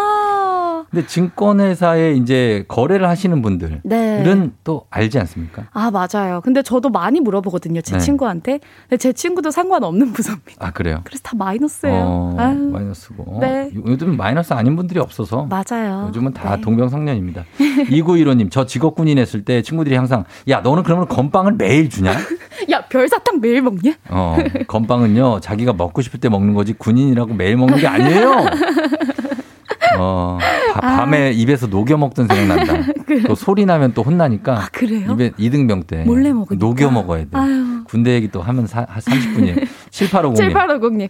[0.92, 4.50] 근데 증권회사에 이제 거래를 하시는 분들은 네.
[4.66, 5.68] 또 알지 않습니까?
[5.72, 6.42] 아 맞아요.
[6.44, 7.80] 근데 저도 많이 물어보거든요.
[7.82, 8.00] 제 네.
[8.00, 8.60] 친구한테.
[8.90, 10.52] 근데 제 친구도 상관없는 부서입니다.
[10.60, 11.00] 아 그래요?
[11.06, 11.96] 그래서 다 마이너스예요.
[12.04, 12.36] 어,
[12.74, 13.40] 마이너스고.
[13.40, 13.72] 네.
[13.88, 15.48] 요즘 마이너스 아닌 분들이 없어서.
[15.50, 16.08] 맞아요.
[16.10, 16.62] 요즘은 다 네.
[16.62, 17.46] 동병상련입니다.
[17.90, 22.12] 2915님 저 직업군인 했을 때 친구들이 항상 야 너는 그러면 건빵을 매일 주냐?
[22.70, 23.94] 야 별사탕 매일 먹냐?
[24.10, 24.38] 어
[24.68, 28.46] 건빵은요 자기가 먹고 싶을 때 먹는 거지 군인이라고 매일 먹는 게 아니에요.
[30.02, 30.40] 어,
[30.76, 30.80] 아.
[30.98, 31.30] 밤에 아.
[31.30, 32.92] 입에서 녹여 먹던 생각난다.
[33.06, 34.58] 그 또 소리 나면 또 혼나니까.
[34.58, 35.12] 아, 그래요?
[35.12, 37.30] 입에 이등병 때 몰래 먹으 녹여 먹어야 돼.
[37.34, 37.84] 아유.
[37.84, 39.68] 군대 얘기 또 하면 사, 30분이에요.
[39.90, 40.50] 7850님.
[40.52, 41.10] 7850님.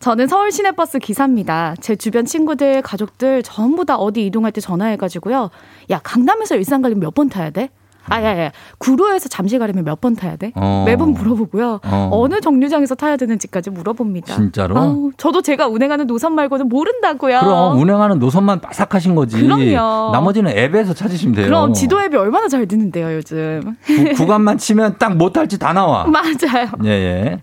[0.00, 1.74] 저는 서울 시내버스 기사입니다.
[1.80, 5.50] 제 주변 친구들, 가족들 전부 다 어디 이동할 때 전화해가지고요.
[5.90, 7.70] 야, 강남에서 일산 가려면 몇번 타야 돼?
[8.08, 8.52] 아, 예, 예.
[8.78, 10.52] 구로에서 잠시 가려면 몇 번 타야 돼?
[10.56, 10.84] 어.
[10.86, 11.80] 매번 물어보고요.
[11.84, 12.26] 어.
[12.28, 14.34] 느 정류장에서 타야 되는지까지 물어봅니다.
[14.34, 14.76] 진짜로?
[14.78, 17.40] 아우, 저도 제가 운행하는 노선 말고는 모른다고요.
[17.40, 19.40] 그럼 운행하는 노선만 바삭하신 거지.
[19.42, 20.10] 그럼요.
[20.12, 21.46] 나머지는 앱에서 찾으시면 돼요.
[21.46, 23.74] 그럼 지도 앱이 얼마나 잘 듣는데요, 요즘.
[24.16, 26.06] 구, 간만 치면 딱못 탈지 다 나와.
[26.06, 26.66] 맞아요.
[26.84, 27.42] 예, 예.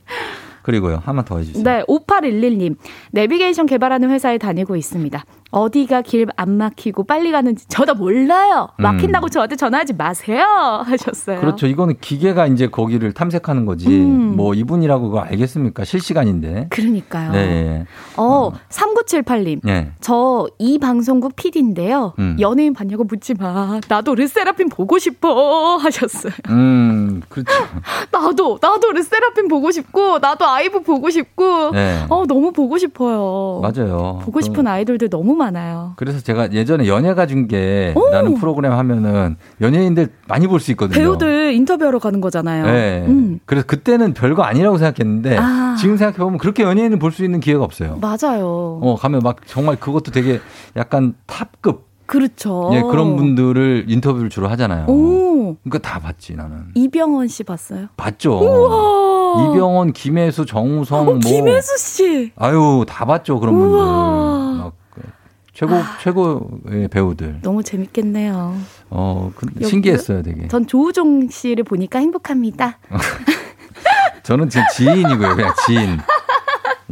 [0.64, 1.01] 그리고요.
[1.05, 1.64] 하나 더 해주세요.
[1.64, 1.84] 네.
[1.88, 2.78] 5811님.
[3.11, 5.24] 내비게이션 개발하는 회사에 다니고 있습니다.
[5.51, 8.70] 어디가 길 안 막히고 빨리 가는지 저도 몰라요.
[8.80, 8.84] 음.
[8.84, 9.30] 막힌다고 음.
[9.30, 10.82] 저한테 전화하지 마세요.
[10.88, 11.41] 하셨어요.
[11.41, 11.68] 그렇죠.
[11.68, 13.88] 이거는 기계가 이제 거기를 탐색하는 거지.
[13.89, 14.36] 음.
[14.38, 15.84] 뭐 이분이라고 그거 알겠습니까?
[15.84, 16.68] 실시간인데.
[16.70, 17.32] 그러니까요.
[17.34, 17.39] 네.
[17.39, 17.86] 예.
[18.16, 18.51] 어, 어.
[18.70, 19.59] 3978님.
[19.64, 19.91] 네.
[19.99, 22.14] 저 이 방송국 PD인데요.
[22.20, 22.38] 음.
[22.39, 23.82] 연예인 봤냐고 묻지 마.
[23.89, 25.76] 나도 르세라핌 보고 싶어.
[25.82, 26.32] 하셨어요.
[26.49, 27.51] 음, 그렇죠.
[28.11, 32.05] 나도, 나도 르세라핌 보고 싶고, 나도 라이브 보고 싶고 네.
[32.09, 33.59] 어 너무 보고 싶어요.
[33.61, 34.19] 맞아요.
[34.21, 35.93] 보고 싶은 그 아이돌들 너무 많아요.
[35.95, 40.97] 그래서 제가 예전에 연예가 중계 라는 프로그램 하면은 연예인들 많이 볼 수 있거든요.
[40.97, 42.65] 배우들 인터뷰하러 가는 거잖아요.
[42.65, 43.03] 네.
[43.05, 43.39] 음.
[43.45, 45.75] 그래서 그때는 별거 아니라고 생각했는데 아.
[45.77, 47.99] 지금 생각해 보면 그렇게 연예인을 볼 수 있는 기회가 없어요.
[48.01, 48.79] 맞아요.
[48.81, 50.39] 어 가면 막 정말 그것도 되게
[50.75, 52.69] 약간 탑급 그렇죠.
[52.73, 54.85] 예, 그런 분들을 인터뷰를 주로 하잖아요.
[54.87, 55.55] 오.
[55.63, 56.65] 그러니까 다 봤지 나는.
[56.75, 57.87] 이병헌 씨 봤어요?
[57.97, 58.37] 봤죠.
[58.39, 59.53] 우와.
[59.55, 61.19] 이병헌, 김혜수, 정우성, 어, 뭐.
[61.19, 62.31] 김혜수 씨.
[62.35, 63.61] 아유 다 봤죠 그런 우와.
[63.61, 63.93] 분들.
[64.65, 65.01] 막 그
[65.55, 65.97] 최고 아.
[66.01, 67.39] 최고의 배우들.
[67.43, 68.55] 너무 재밌겠네요.
[68.89, 70.47] 어, 그, 신기했어요 되게.
[70.47, 72.79] 전 조우종 씨를 보니까 행복합니다.
[74.23, 75.99] 저는 지금 지인이고요 그냥 지인.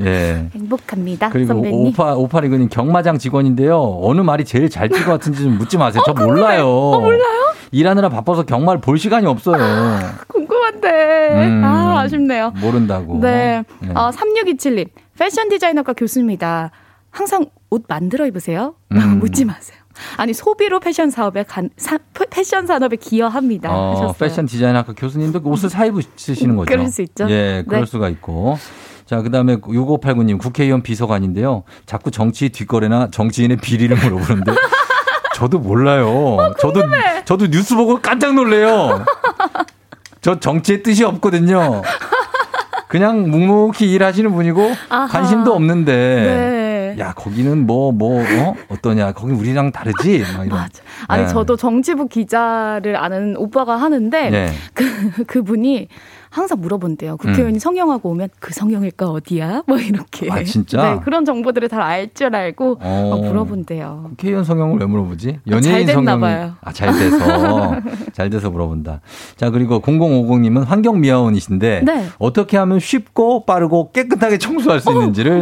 [0.06, 0.50] 예.
[0.54, 1.30] 행복합니다.
[1.30, 4.00] 그리고 오팔 이그님 경마장 직원인데요.
[4.04, 6.02] 어느 말이 제일 잘 찍을 것 같은지 좀 묻지 마세요.
[6.08, 6.66] 어, 저 몰라요.
[6.68, 7.54] 어, 몰라요?
[7.72, 9.58] 일하느라 바빠서 경마를 볼 시간이 없어요.
[9.62, 10.90] 아, 궁금한데.
[11.48, 12.52] 음, 아, 아쉽네요.
[12.62, 13.20] 모른다고.
[13.20, 13.64] 네.
[13.80, 13.90] 네.
[13.94, 14.90] 어, 3627님.
[15.18, 16.72] 패션 디자이너과 교수입니다.
[17.12, 18.76] 항상 옷 만들어 입으세요?
[18.92, 19.20] 음.
[19.20, 19.78] 묻지 마세요.
[20.18, 22.00] 아니 소비로 패션 사업에 간, 사,
[22.30, 23.70] 패션 산업에 기여합니다.
[23.72, 26.70] 어, 패션 디자인 학과 교수님도 옷을 사 입으시는 거죠.
[26.72, 27.30] 그럴 수 있죠.
[27.30, 27.86] 예, 그럴 네.
[27.86, 28.58] 수가 있고.
[29.12, 31.64] 자, 그다음에 6589님 국회의원 비서관인데요.
[31.86, 34.54] 자꾸 정치 뒷거래나 정치인의 비리를 물어보는데
[35.36, 36.08] 저도 몰라요.
[36.38, 36.80] 어, 저도
[37.26, 39.04] 저도 뉴스 보고 깜짝 놀래요.
[40.22, 41.82] 저 정치의 뜻이 없거든요.
[42.88, 45.08] 그냥 묵묵히 일하시는 분이고 아하.
[45.08, 46.61] 관심도 없는데 네.
[46.96, 47.00] 네.
[47.00, 48.56] 야 거기는 뭐뭐 뭐, 어?
[48.70, 50.50] 어떠냐 거기 우리랑 다르지 막 이런.
[50.60, 50.82] 맞아.
[51.08, 51.30] 아니 네.
[51.30, 54.50] 저도 정치부 기자를 아는 오빠가 하는데 네.
[54.74, 55.88] 그 그분이
[56.30, 57.18] 항상 물어본대요.
[57.18, 57.60] 국회의원이 음.
[57.60, 59.64] 성형하고 오면 그 성형일까 어디야?
[59.68, 60.32] 뭐 이렇게.
[60.32, 60.96] 아 진짜?
[60.96, 63.22] 네, 그런 정보들을 다 알 줄 알고 어.
[63.26, 64.06] 물어본대요.
[64.12, 65.40] 국회의원 성형을 왜 물어보지?
[65.48, 66.20] 아, 연예인 아, 성형.
[66.22, 66.54] 봐요.
[66.62, 67.76] 아, 잘 돼서.
[68.14, 69.02] 잘 돼서 물어본다.
[69.38, 72.08] 자, 그리고 0050님은 환경미화원이신데 네.
[72.18, 75.42] 어떻게 하면 쉽고 빠르고 깨끗하게 청소할 수 어, 있는지를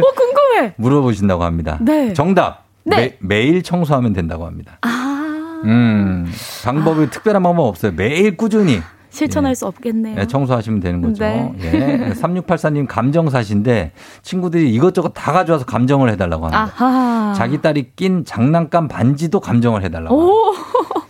[0.76, 1.78] 물어보신다고 합니다.
[1.80, 2.12] 네.
[2.12, 2.64] 정답.
[2.84, 3.16] 네.
[3.20, 4.78] 매, 일 청소하면 된다고 합니다.
[4.82, 5.60] 아.
[5.64, 6.26] 음.
[6.64, 7.10] 방법이 아.
[7.10, 7.92] 특별한 방법 없어요.
[7.94, 8.80] 매일 꾸준히.
[9.10, 9.54] 실천할 예.
[9.56, 10.14] 수 없겠네요.
[10.14, 11.24] 네, 청소하시면 되는 거죠.
[11.24, 11.52] 네.
[11.62, 12.12] 예.
[12.14, 13.90] 3684님 감정사신데
[14.22, 16.62] 친구들이 이것저것 다 가져와서 감정을 해달라고 합니다.
[16.72, 17.34] 아하.
[17.36, 20.52] 자기 딸이 낀 장난감 반지도 감정을 해달라고.
[20.52, 21.09] 합니다.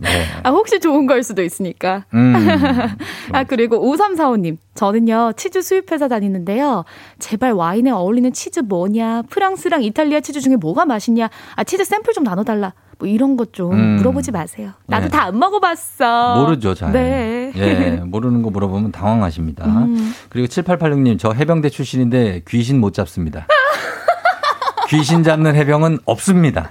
[0.00, 0.24] 네.
[0.42, 2.04] 아, 혹시 좋은 걸 수도 있으니까.
[2.14, 2.34] 음,
[3.32, 3.48] 아, 그렇죠.
[3.48, 4.56] 그리고 5345님.
[4.74, 6.84] 저는요, 치즈 수입회사 다니는데요.
[7.18, 9.22] 제발 와인에 어울리는 치즈 뭐냐?
[9.28, 11.28] 프랑스랑 이탈리아 치즈 중에 뭐가 맛있냐?
[11.54, 12.72] 아, 치즈 샘플 좀 나눠달라.
[12.98, 13.96] 뭐 이런 것좀 음.
[13.96, 14.70] 물어보지 마세요.
[14.86, 15.10] 나도 네.
[15.10, 16.40] 다안 먹어봤어.
[16.42, 16.92] 모르죠, 잘.
[16.92, 17.52] 네.
[17.56, 19.66] 예, 모르는 거 물어보면 당황하십니다.
[19.66, 20.14] 음.
[20.30, 23.46] 그리고 7886님, 저 해병대 출신인데 귀신 못 잡습니다.
[24.88, 26.70] 귀신 잡는 해병은 없습니다.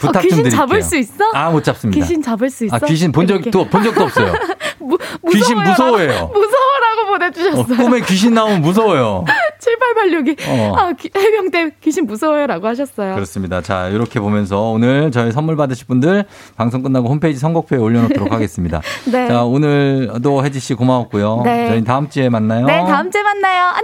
[0.00, 0.56] 부탁 아, 귀신 좀 드릴게요.
[0.58, 1.24] 잡을 수 있어?
[1.34, 2.00] 아, 못 잡습니다.
[2.02, 2.76] 귀신 잡을 수 아, 있어?
[2.76, 4.32] 아, 귀신 본 적도, 본 적도 없어요.
[4.80, 4.96] 무,
[5.30, 6.08] 귀신 무서워요.
[6.30, 7.62] 무서워라고 보내주셨어요.
[7.62, 9.26] 어, 꿈에 귀신 나오면 무서워요.
[9.60, 10.74] 7886이 어.
[10.76, 10.86] 아,
[11.16, 13.14] 해병 대 귀신 무서워요라고 하셨어요.
[13.14, 13.60] 그렇습니다.
[13.60, 16.24] 자, 이렇게 보면서 오늘 저희 선물 받으실 분들
[16.56, 18.80] 방송 끝나고 홈페이지 선곡표에 올려놓도록 하겠습니다.
[19.12, 19.28] 네.
[19.28, 21.42] 자, 오늘도 혜지 씨 고마웠고요.
[21.44, 21.68] 네.
[21.68, 22.64] 저희 다음 주에 만나요.
[22.64, 23.64] 네, 다음 주에 만나요.
[23.66, 23.80] 안녕.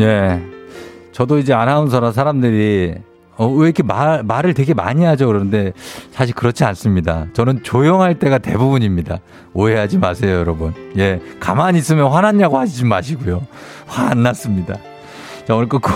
[0.00, 0.57] 예.
[1.18, 2.94] 저도 이제 아나운서라 사람들이
[3.38, 5.26] 어, 왜 이렇게 말, 말을 되게 많이 하죠?
[5.26, 5.72] 그런데
[6.12, 7.26] 사실 그렇지 않습니다.
[7.32, 9.18] 저는 조용할 때가 대부분입니다.
[9.52, 10.72] 오해하지 마세요, 여러분.
[10.96, 11.20] 예.
[11.40, 13.44] 가만히 있으면 화났냐고 하시지 마시고요.
[13.88, 14.76] 화 안 났습니다.
[15.48, 15.90] 자, 오늘 끝곡.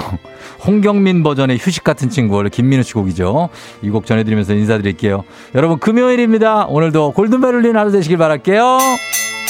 [0.66, 3.48] 홍경민 버전의 휴식 같은 친구, 원래 김민우 씨 곡이죠.
[3.82, 5.22] 이 곡 전해드리면서 인사드릴게요.
[5.54, 6.64] 여러분, 금요일입니다.
[6.64, 9.41] 오늘도 골든벨를린 하루 되시길 바랄게요.